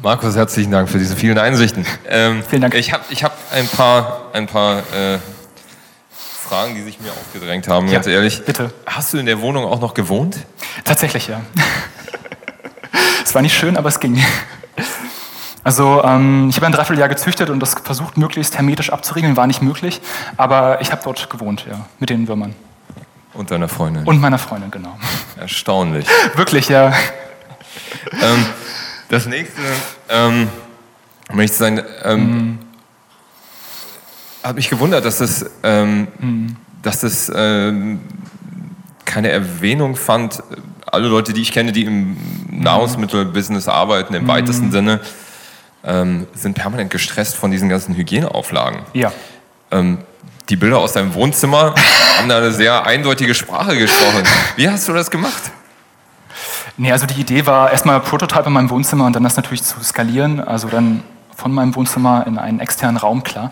[0.01, 1.85] Markus, herzlichen Dank für diese vielen Einsichten.
[2.07, 2.75] Ähm, Vielen Dank.
[2.75, 5.17] Ich habe ich hab ein paar, ein paar äh,
[6.47, 8.43] Fragen, die sich mir aufgedrängt haben, Ja, ganz ehrlich.
[8.45, 8.71] bitte.
[8.85, 10.37] Hast du in der Wohnung auch noch gewohnt?
[10.83, 11.41] Tatsächlich, ja.
[13.23, 14.23] es war nicht schön, aber es ging.
[15.63, 19.63] Also ähm, ich habe ein Dreivierteljahr gezüchtet und das versucht, möglichst hermetisch abzuriegeln, war nicht
[19.63, 20.01] möglich.
[20.37, 22.53] Aber ich habe dort gewohnt, ja, mit den Würmern.
[23.33, 24.03] Und deiner Freundin?
[24.03, 24.95] Und meiner Freundin, genau.
[25.39, 26.05] Erstaunlich.
[26.35, 26.93] Wirklich, ja.
[28.21, 28.45] ähm,
[29.09, 29.61] das nächste,
[30.09, 30.47] ähm,
[31.33, 32.59] möchte ich sagen, ähm,
[34.45, 36.07] hat mich gewundert, dass das, ähm,
[36.81, 37.99] dass das ähm,
[39.05, 40.43] keine Erwähnung fand.
[40.85, 42.15] Alle Leute, die ich kenne, die im
[42.51, 45.01] Nahrungsmittelbusiness arbeiten, im weitesten Sinne,
[45.83, 48.81] ähm, sind permanent gestresst von diesen ganzen Hygieneauflagen.
[48.93, 49.11] Ja.
[49.71, 49.99] Ähm,
[50.49, 51.73] die Bilder aus deinem Wohnzimmer
[52.17, 54.23] haben da eine sehr eindeutige Sprache gesprochen.
[54.55, 55.51] Wie hast du das gemacht?
[56.77, 59.81] Nee, also die Idee war erstmal Prototype in meinem Wohnzimmer und dann das natürlich zu
[59.81, 61.03] skalieren, also dann
[61.35, 63.51] von meinem Wohnzimmer in einen externen Raum, klar.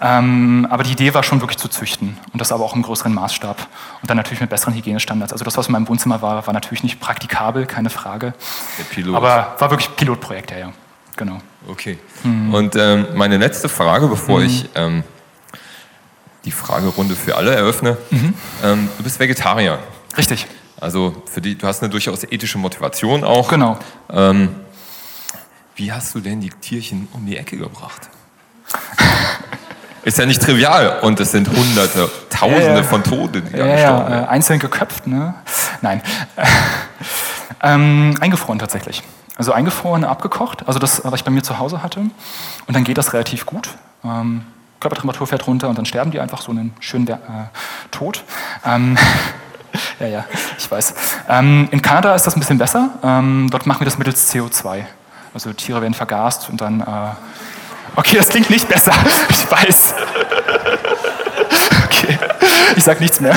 [0.00, 3.12] Ähm, aber die Idee war schon wirklich zu züchten und das aber auch im größeren
[3.12, 3.66] Maßstab
[4.00, 5.32] und dann natürlich mit besseren Hygienestandards.
[5.32, 8.34] Also das, was in meinem Wohnzimmer war, war natürlich nicht praktikabel, keine Frage.
[8.78, 9.16] Der Pilot.
[9.16, 10.72] Aber war wirklich Pilotprojekt, ja, ja.
[11.16, 11.38] Genau.
[11.68, 11.98] Okay.
[12.24, 15.04] Und ähm, meine letzte Frage, bevor ich ähm,
[16.44, 17.98] die Fragerunde für alle eröffne.
[18.64, 19.78] Ähm, du bist Vegetarier.
[20.16, 20.46] Richtig.
[20.80, 23.48] Also für die, du hast eine durchaus ethische Motivation auch.
[23.48, 23.78] Genau.
[25.76, 28.08] Wie hast du denn die Tierchen um die Ecke gebracht?
[30.04, 32.82] Ist ja nicht trivial und es sind Hunderte, Tausende ja.
[32.82, 35.34] von Toten, die da Ja, ja, äh, einzeln geköpft, ne?
[35.80, 36.02] Nein.
[37.62, 39.04] ähm, eingefroren tatsächlich.
[39.36, 42.00] Also eingefroren, abgekocht, also das, was ich bei mir zu Hause hatte.
[42.00, 42.12] Und
[42.74, 43.70] dann geht das relativ gut.
[44.04, 44.44] Ähm,
[44.80, 47.18] Körpertemperatur fährt runter und dann sterben die einfach so einen schönen äh,
[47.92, 48.24] Tod.
[48.66, 48.98] Ähm,
[50.00, 50.24] ja, ja,
[50.58, 50.94] ich weiß.
[51.28, 52.90] Ähm, in Kanada ist das ein bisschen besser.
[53.04, 54.84] Ähm, dort machen wir das mittels CO2.
[55.34, 56.80] Also Tiere werden vergast und dann...
[56.80, 58.92] Äh, okay, das klingt nicht besser.
[59.30, 59.94] Ich weiß.
[61.84, 62.18] Okay,
[62.74, 63.34] ich sag nichts mehr.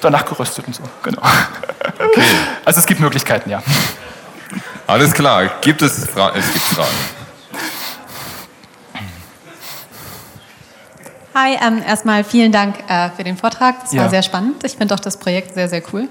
[0.00, 1.22] Danach geröstet und so, genau.
[2.64, 3.62] Also es gibt Möglichkeiten, ja.
[4.86, 6.38] Alles klar, gibt es Fragen?
[6.38, 6.88] Es gibt Fragen.
[11.34, 13.80] Hi, ähm, erstmal vielen Dank äh, für den Vortrag.
[13.82, 14.02] Das Ja.
[14.02, 14.64] war sehr spannend.
[14.64, 16.08] Ich finde auch das Projekt sehr, sehr cool.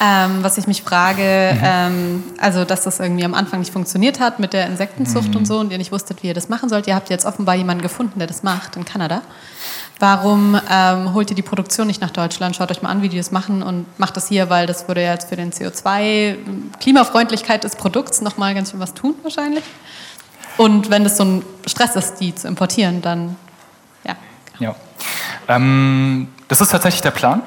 [0.00, 1.60] Ähm, was ich mich frage, Mhm.
[1.64, 5.36] ähm, also dass das irgendwie am Anfang nicht funktioniert hat mit der Insektenzucht Mhm.
[5.36, 6.86] und so und ihr nicht wusstet, wie ihr das machen sollt.
[6.86, 9.22] Ihr habt jetzt offenbar jemanden gefunden, der das macht in Kanada.
[9.98, 12.54] Warum ähm, holt ihr die Produktion nicht nach Deutschland?
[12.54, 15.02] Schaut euch mal an, wie die das machen und macht das hier, weil das würde
[15.02, 16.36] ja jetzt für den CO2,
[16.78, 19.64] Klimafreundlichkeit des Produkts nochmal ganz schön was tun wahrscheinlich.
[20.58, 23.34] Und wenn das so ein Stress ist, die zu importieren, dann
[24.04, 24.14] ja.
[24.60, 24.74] ja.
[25.48, 27.42] Ähm, das ist tatsächlich der Plan.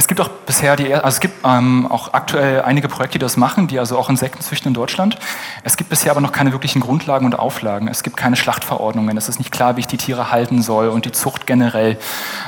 [0.00, 3.36] Es gibt auch bisher die, also es gibt ähm, auch aktuell einige Projekte, die das
[3.36, 5.18] machen, die also auch Insekten züchten in Deutschland.
[5.62, 7.86] Es gibt bisher aber noch keine wirklichen Grundlagen und Auflagen.
[7.86, 9.18] Es gibt keine Schlachtverordnungen.
[9.18, 11.98] Es ist nicht klar, wie ich die Tiere halten soll und die Zucht generell.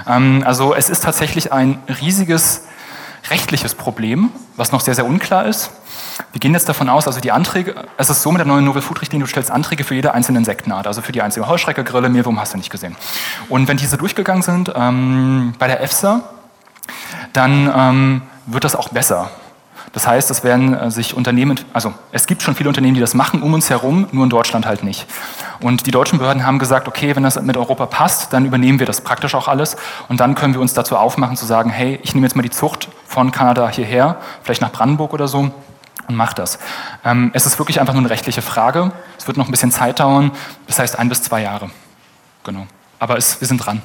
[0.09, 2.63] Ähm, also es ist tatsächlich ein riesiges
[3.29, 5.73] rechtliches Problem, was noch sehr, sehr unklar ist.
[6.33, 8.81] Wir gehen jetzt davon aus, also die Anträge, es ist so mit der neuen Novel
[8.81, 12.09] Food Richtlinie, du stellst Anträge für jede einzelne Insektenart, also für die einzelne Heuschrecke, Grille,
[12.09, 12.97] Mehlwurm hast du nicht gesehen.
[13.51, 16.23] Und wenn diese durchgegangen sind, ähm, bei der EFSA,
[17.33, 19.31] dann ähm, wird das auch besser.
[19.93, 23.15] Das heißt, es werden äh, sich Unternehmen, also es gibt schon viele Unternehmen, die das
[23.15, 25.07] machen um uns herum, nur in Deutschland halt nicht.
[25.61, 28.87] Und die deutschen Behörden haben gesagt, okay, wenn das mit Europa passt, dann übernehmen wir
[28.87, 29.77] das praktisch auch alles
[30.09, 32.51] und dann können wir uns dazu aufmachen zu sagen, hey, ich nehme jetzt mal die
[32.51, 35.51] Zucht von Kanada hierher, vielleicht nach Brandenburg oder so
[36.09, 36.59] und mache das.
[37.05, 38.93] Ähm, es ist wirklich einfach nur eine rechtliche Frage.
[39.19, 40.31] Es wird noch ein bisschen Zeit dauern,
[40.67, 41.71] das heißt ein bis zwei Jahre.
[42.45, 42.67] Genau.
[42.99, 43.83] Aber es, wir sind dran.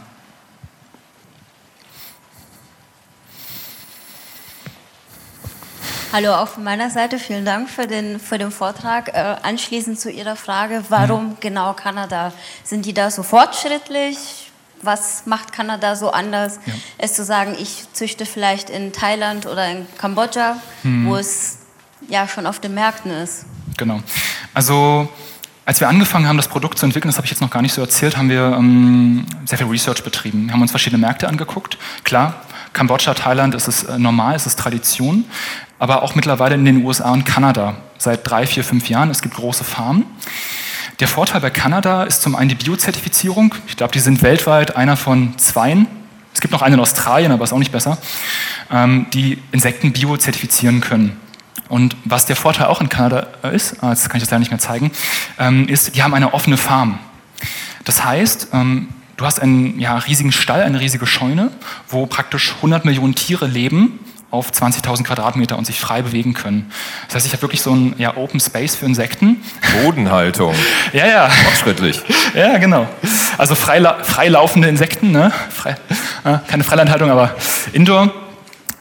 [6.17, 9.09] Hallo auch von meiner Seite, vielen Dank für den, für den Vortrag.
[9.09, 12.33] Äh, anschließend zu Ihrer Frage, warum genau Kanada?
[12.63, 14.17] Sind die da so fortschrittlich?
[14.81, 16.73] Was macht Kanada so anders, Ja.
[16.97, 21.59] es zu sagen, ich züchte vielleicht in Thailand oder in Kambodscha, wo es
[22.09, 23.45] ja schon auf den Märkten ist?
[23.77, 23.99] Genau.
[24.55, 25.07] Also
[25.67, 27.73] als wir angefangen haben, das Produkt zu entwickeln, das habe ich jetzt noch gar nicht
[27.73, 30.47] so erzählt, haben wir ähm, sehr viel Research betrieben.
[30.47, 31.77] Wir haben uns verschiedene Märkte angeguckt.
[32.03, 32.41] Klar,
[32.73, 35.25] Kambodscha, Thailand ist es äh, normal, ist es Tradition,
[35.79, 39.09] aber auch mittlerweile in den USA und Kanada seit drei, vier, fünf Jahren.
[39.09, 40.05] Es gibt große Farmen.
[40.99, 43.53] Der Vorteil bei Kanada ist zum einen die Biozertifizierung.
[43.67, 45.87] Ich glaube, die sind weltweit einer von zweien.
[46.33, 47.97] Es gibt noch einen in Australien, aber ist auch nicht besser,
[48.71, 51.19] ähm, die Insekten biozertifizieren können.
[51.69, 54.51] Und was der Vorteil auch in Kanada ist, äh, das kann ich jetzt leider nicht
[54.51, 54.91] mehr zeigen,
[55.39, 56.99] ähm, ist, die haben eine offene Farm.
[57.83, 61.51] Das heißt, ähm, du hast einen ja, riesigen Stall, eine riesige Scheune,
[61.89, 66.71] wo praktisch 100 Millionen Tiere leben auf 20.000 Quadratmeter und sich frei bewegen können.
[67.07, 69.41] Das heißt, ich habe wirklich so ein ja, Open Space für Insekten.
[69.83, 70.53] Bodenhaltung.
[70.93, 71.29] Ja, ja.
[71.29, 72.01] Fortschrittlich.
[72.33, 72.87] Ja, genau.
[73.37, 75.31] Also freila freilaufende Insekten, ne?
[75.49, 75.75] Frei,
[76.23, 77.35] äh, keine Freilandhaltung, aber
[77.73, 78.26] Indoor.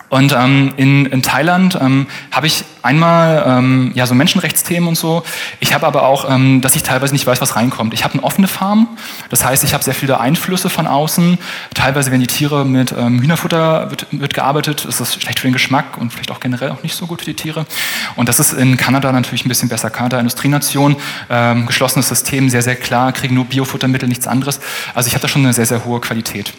[0.08, 5.24] Und ähm, in, in Thailand ähm, habe ich einmal ähm, ja, so Menschenrechtsthemen und so.
[5.58, 7.92] Ich habe aber auch, ähm, dass ich teilweise nicht weiß, was reinkommt.
[7.92, 8.88] Ich habe eine offene Farm,
[9.30, 11.38] das heißt, ich habe sehr viele Einflüsse von außen.
[11.74, 14.84] Teilweise werden die Tiere mit ähm, Hühnerfutter wird, wird gearbeitet.
[14.86, 17.26] Das ist schlecht für den Geschmack und vielleicht auch generell auch nicht so gut für
[17.26, 17.66] die Tiere.
[18.14, 19.90] Und das ist in Kanada natürlich ein bisschen besser.
[19.90, 20.96] Kanada Industrienation,
[21.28, 24.60] ähm, geschlossenes System, sehr, sehr klar, kriegen nur Biofuttermittel, nichts anderes.
[24.94, 26.52] Also ich habe da schon eine sehr, sehr hohe Qualität.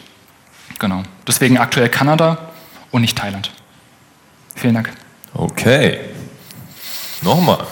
[0.80, 1.04] Genau.
[1.26, 2.38] Deswegen aktuell Kanada
[2.92, 3.52] und nicht Thailand.
[4.56, 4.92] Vielen Dank.
[5.34, 6.00] Okay.
[7.22, 7.66] Nochmal.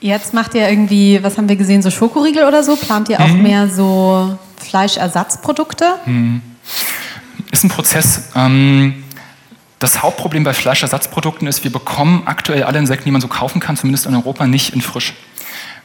[0.00, 2.74] Jetzt macht ihr irgendwie, was haben wir gesehen, so Schokoriegel oder so?
[2.76, 3.42] Plant ihr auch Mhm.
[3.42, 5.84] mehr so Fleischersatzprodukte?
[7.52, 8.30] Ist ein Prozess.
[8.34, 9.04] Ähm,
[9.78, 13.76] das Hauptproblem bei Fleischersatzprodukten ist, wir bekommen aktuell alle Insekten, die man so kaufen kann,
[13.76, 15.14] zumindest in Europa, nicht in frisch.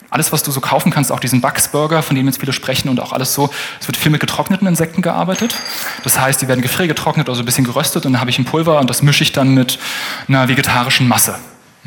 [0.10, 3.00] Alles, was du so kaufen kannst, auch diesen Bugsburger, von dem jetzt viele sprechen und
[3.00, 3.50] auch alles so,
[3.80, 5.56] es wird viel mit getrockneten Insekten gearbeitet.
[6.04, 8.80] Das heißt, die werden gefriergetrocknet, also ein bisschen geröstet und dann habe ich ein Pulver
[8.80, 9.80] und das mische ich dann mit
[10.28, 11.36] einer vegetarischen Masse.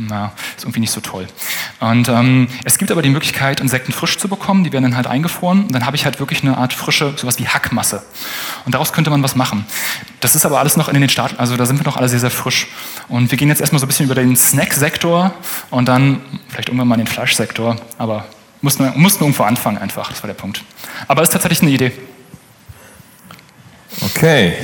[0.09, 1.27] Na, ist irgendwie nicht so toll.
[1.79, 4.65] Und ähm, es gibt aber die Möglichkeit, Insekten frisch zu bekommen.
[4.65, 5.65] Die werden dann halt eingefroren.
[5.65, 8.03] Und dann habe ich halt wirklich eine Art frische, sowas wie Hackmasse.
[8.65, 9.67] Und daraus könnte man was machen.
[10.21, 12.21] Das ist aber alles noch in den Staaten, also da sind wir noch alle sehr,
[12.21, 12.69] sehr frisch.
[13.09, 15.35] Und wir gehen jetzt erstmal so ein bisschen über den Snack-Sektor
[15.69, 17.77] und dann vielleicht irgendwann mal in den Fleischsektor.
[17.99, 18.25] Aber
[18.63, 20.09] mussten, mussten irgendwo anfangen einfach.
[20.09, 20.63] Das war der Punkt.
[21.09, 21.93] Aber es ist tatsächlich eine Idee.
[24.01, 24.55] Okay.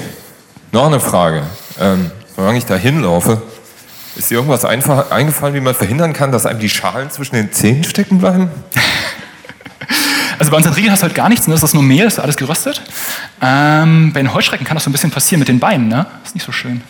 [0.72, 1.42] Noch eine Frage.
[1.78, 3.42] Ähm, solange ich da hinlaufe,
[4.16, 7.52] ist dir irgendwas einfach eingefallen, wie man verhindern kann, dass einem die Schalen zwischen den
[7.52, 8.50] Zähnen stecken bleiben?
[10.38, 11.54] Also bei unseren Riegeln hast du halt gar nichts, ne?
[11.54, 12.82] das ist nur Mehl, das ist alles geröstet.
[13.40, 16.04] Ähm, bei den Heuschrecken kann das so ein bisschen passieren mit den Beinen, ne?
[16.20, 16.82] Das ist nicht so schön.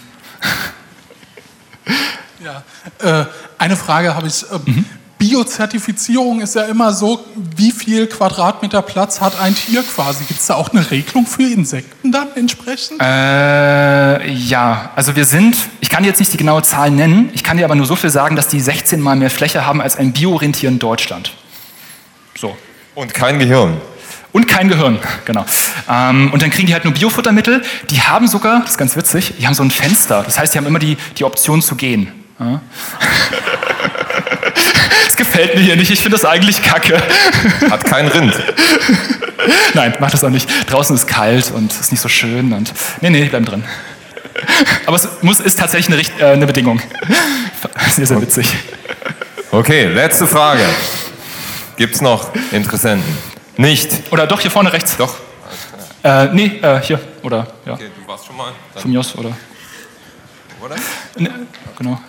[2.40, 2.62] Ja,
[3.02, 3.26] äh,
[3.58, 4.42] eine Frage habe ich.
[4.50, 4.84] Äh, mhm.
[5.18, 7.24] Biozertifizierung ist ja immer so,
[7.56, 10.24] wie viel Quadratmeter Platz hat ein Tier quasi?
[10.24, 13.00] Gibt es da auch eine Regelung für Insekten dann entsprechend?
[13.00, 17.42] Äh, ja, also wir sind, ich kann dir jetzt nicht die genaue Zahl nennen, ich
[17.42, 19.96] kann dir aber nur so viel sagen, dass die 16 mal mehr Fläche haben als
[19.96, 21.32] ein Biorentier in Deutschland.
[22.38, 22.56] So.
[22.94, 23.80] Und kein Gehirn.
[24.32, 25.46] Und kein Gehirn, genau.
[25.88, 27.62] Ähm, und dann kriegen die halt nur Biofuttermittel.
[27.88, 30.22] Die haben sogar, das ist ganz witzig, die haben so ein Fenster.
[30.24, 32.12] Das heißt, die haben immer die, die Option zu gehen.
[32.38, 32.60] Ja?
[35.16, 37.02] Gefällt mir hier nicht, ich finde das eigentlich kacke.
[37.70, 38.34] Hat keinen Rind.
[39.74, 40.48] Nein, macht das auch nicht.
[40.70, 42.72] Draußen ist kalt und ist nicht so schön und.
[43.00, 43.64] Nee, nee, die bleiben drin.
[44.84, 46.80] Aber es muss, ist tatsächlich eine, äh, eine Bedingung.
[47.90, 48.54] Sehr, sehr witzig.
[49.50, 50.64] Okay, letzte Frage.
[51.76, 53.16] Gibt es noch Interessenten?
[53.56, 54.12] Nicht.
[54.12, 54.96] Oder doch, hier vorne rechts.
[54.96, 55.16] Doch.
[56.02, 57.00] Äh, nee, äh, hier.
[57.22, 57.72] Oder, ja.
[57.72, 58.52] Okay, du warst schon mal.
[58.74, 59.32] Von mir aus, oder?
[60.62, 60.76] Oder?
[61.16, 61.30] Nee,
[61.78, 62.00] genau.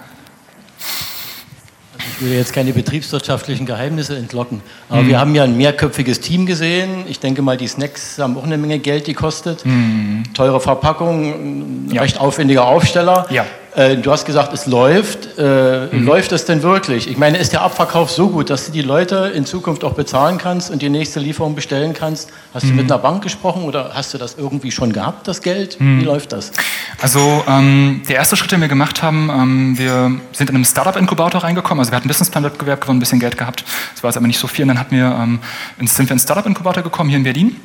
[2.20, 5.08] Ich will jetzt keine betriebswirtschaftlichen Geheimnisse entlocken, aber mhm.
[5.08, 7.06] wir haben ja ein mehrköpfiges Team gesehen.
[7.08, 9.64] Ich denke mal, die Snacks haben auch eine Menge Geld gekostet.
[9.64, 10.24] Mhm.
[10.34, 12.02] Teure Verpackung, ja.
[12.02, 13.28] recht aufwendiger Aufsteller.
[13.30, 13.46] Ja.
[13.78, 15.38] Äh, du hast gesagt, es läuft.
[15.38, 16.04] Äh, mhm.
[16.04, 17.08] Läuft es denn wirklich?
[17.08, 20.40] Ich meine, ist der Abverkauf so gut, dass du die Leute in Zukunft auch bezahlen
[20.40, 22.32] kannst und die nächste Lieferung bestellen kannst?
[22.56, 22.70] Hast mhm.
[22.70, 25.80] du mit einer Bank gesprochen oder hast du das irgendwie schon gehabt, das Geld?
[25.80, 26.02] Mhm.
[26.02, 26.52] Wie läuft das?
[27.00, 31.44] Also ähm, der erste Schritt, den wir gemacht haben, ähm, wir sind in einem Startup-Inkubator
[31.44, 31.80] reingekommen.
[31.80, 33.64] Also wir hatten einen Businessplan-Wettbewerb gewonnen, ein bisschen Geld gehabt.
[33.94, 34.64] Das war jetzt aber nicht so viel.
[34.64, 35.40] Und dann hatten wir, ähm,
[35.82, 37.56] sind wir in einen Startup-Inkubator gekommen hier in Berlin.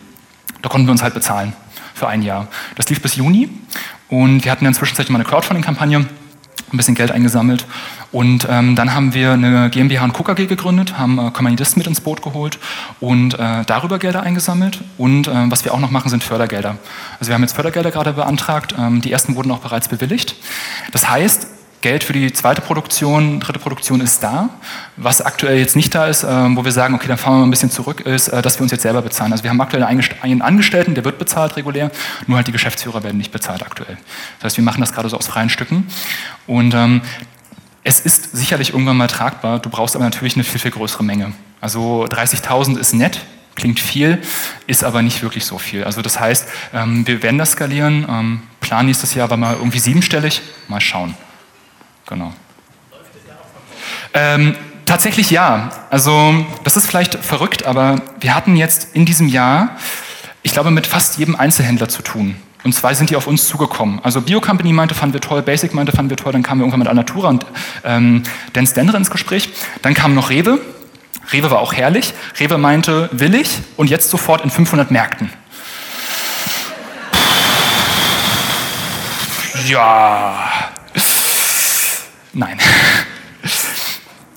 [0.60, 1.54] Da konnten wir uns halt bezahlen
[1.94, 2.48] für ein Jahr.
[2.76, 3.48] Das lief bis Juni
[4.12, 7.64] und wir hatten dann zwischenzeitlich mal eine Crowdfunding-Kampagne, ein bisschen Geld eingesammelt.
[8.12, 12.02] Und ähm, dann haben wir eine GmbH und KKG gegründet, haben äh, Kommanditisten mit ins
[12.02, 12.58] Boot geholt
[13.00, 14.82] und äh, darüber Gelder eingesammelt.
[14.98, 16.76] Und äh, was wir auch noch machen, sind Fördergelder.
[17.20, 18.74] Also wir haben jetzt Fördergelder gerade beantragt.
[18.78, 20.36] Ähm, die ersten wurden auch bereits bewilligt.
[20.92, 21.46] Das heißt,
[21.82, 24.48] Geld für die zweite Produktion, dritte Produktion ist da.
[24.96, 27.46] Was aktuell jetzt nicht da ist, äh, wo wir sagen, okay, dann fahren wir mal
[27.46, 29.32] ein bisschen zurück, ist, äh, dass wir uns jetzt selber bezahlen.
[29.32, 31.90] Also wir haben aktuell einen Angestellten, der wird bezahlt regulär,
[32.26, 33.98] nur halt die Geschäftsführer werden nicht bezahlt aktuell.
[34.38, 35.88] Das heißt, wir machen das gerade so aus freien Stücken.
[36.46, 37.02] Und ähm,
[37.84, 41.32] es ist sicherlich irgendwann mal tragbar, du brauchst aber natürlich eine viel, viel größere Menge.
[41.60, 43.20] Also 30.000 ist nett,
[43.56, 44.22] klingt viel,
[44.68, 45.84] ist aber nicht wirklich so viel.
[45.84, 48.06] Also das heißt, ähm, wir werden das skalieren.
[48.08, 50.42] Ähm, Plan nächstes Jahr war mal irgendwie siebenstellig.
[50.68, 51.14] Mal schauen.
[52.06, 52.32] Genau.
[54.14, 55.70] Ähm, tatsächlich ja.
[55.90, 56.34] Also
[56.64, 59.76] das ist vielleicht verrückt, aber wir hatten jetzt in diesem Jahr,
[60.42, 62.36] ich glaube, mit fast jedem Einzelhändler zu tun.
[62.64, 64.00] Und zwei sind die auf uns zugekommen.
[64.04, 66.80] Also Biocompany meinte, fanden wir toll, Basic meinte, fanden wir toll, dann kamen wir irgendwann
[66.80, 67.46] mit Alnatura und
[67.84, 68.22] ähm,
[68.52, 69.48] Dan Stender ins Gespräch.
[69.82, 70.60] Dann kam noch Rewe.
[71.32, 72.14] Rewe war auch herrlich.
[72.38, 75.30] Rewe meinte, will ich und jetzt sofort in 500 Märkten.
[79.66, 80.71] Ja,
[82.32, 82.58] Nein.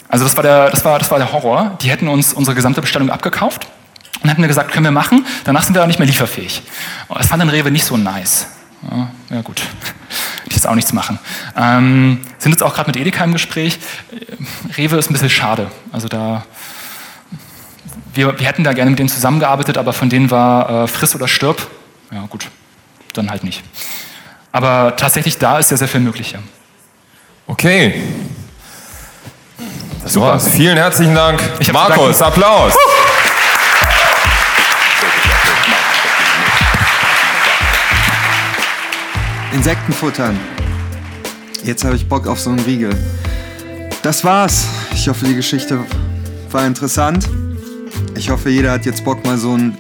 [0.08, 1.78] Also das war, der, das, war, das war der Horror.
[1.82, 3.68] Die hätten uns unsere gesamte Bestellung abgekauft
[4.24, 5.26] und hätten gesagt, können wir machen.
[5.44, 6.62] Danach sind wir aber nicht mehr lieferfähig.
[7.10, 8.48] Das fand dann Rewe nicht so nice.
[9.30, 9.62] Ja, gut,
[10.46, 11.20] ich jetzt auch nichts machen.
[11.58, 13.80] Ähm, sind jetzt auch gerade mit Edeka im Gespräch.
[14.78, 15.70] Rewe ist ein bisschen schade.
[15.92, 16.46] Also da,
[18.14, 21.28] wir, wir hätten da gerne mit denen zusammengearbeitet, aber von denen war äh, friss oder
[21.28, 21.68] stirb.
[22.12, 22.48] Ja gut,
[23.14, 23.64] dann halt nicht.
[24.52, 26.36] Aber tatsächlich da ist ja sehr viel möglich.
[27.48, 28.02] Okay.
[30.04, 30.48] Das war's.
[30.48, 31.40] Vielen herzlichen Dank.
[31.60, 32.74] Ich Markus, Applaus.
[32.74, 32.78] Uh.
[39.54, 40.40] Insekten futtern.
[41.64, 42.96] Jetzt habe ich Bock auf so einen Riegel.
[44.02, 44.66] Das war's.
[44.94, 45.80] Ich hoffe, die Geschichte
[46.52, 47.28] war interessant.
[48.16, 49.78] Ich hoffe, jeder hat jetzt Bock, mal so einen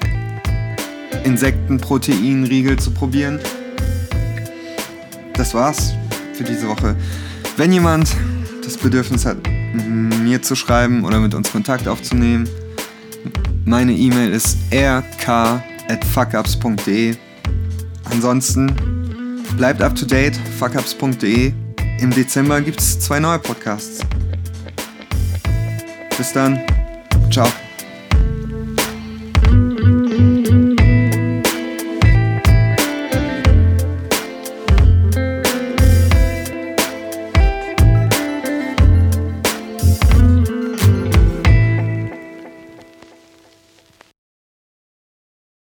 [1.24, 3.39] Insektenproteinriegel zu probieren.
[5.34, 5.93] Das war's
[6.34, 6.95] für diese Woche.
[7.57, 8.09] Wenn jemand
[8.63, 9.37] das Bedürfnis hat,
[9.73, 12.49] mir zu schreiben oder mit uns Kontakt aufzunehmen,
[13.65, 17.15] Meine E-Mail ist rk.fuckups.de.
[18.11, 21.51] Ansonsten bleibt up to date, fuckups.de.
[21.99, 24.01] Im Dezember gibt es zwei neue Podcasts.
[26.15, 26.61] Bis dann.
[27.31, 27.47] Ciao.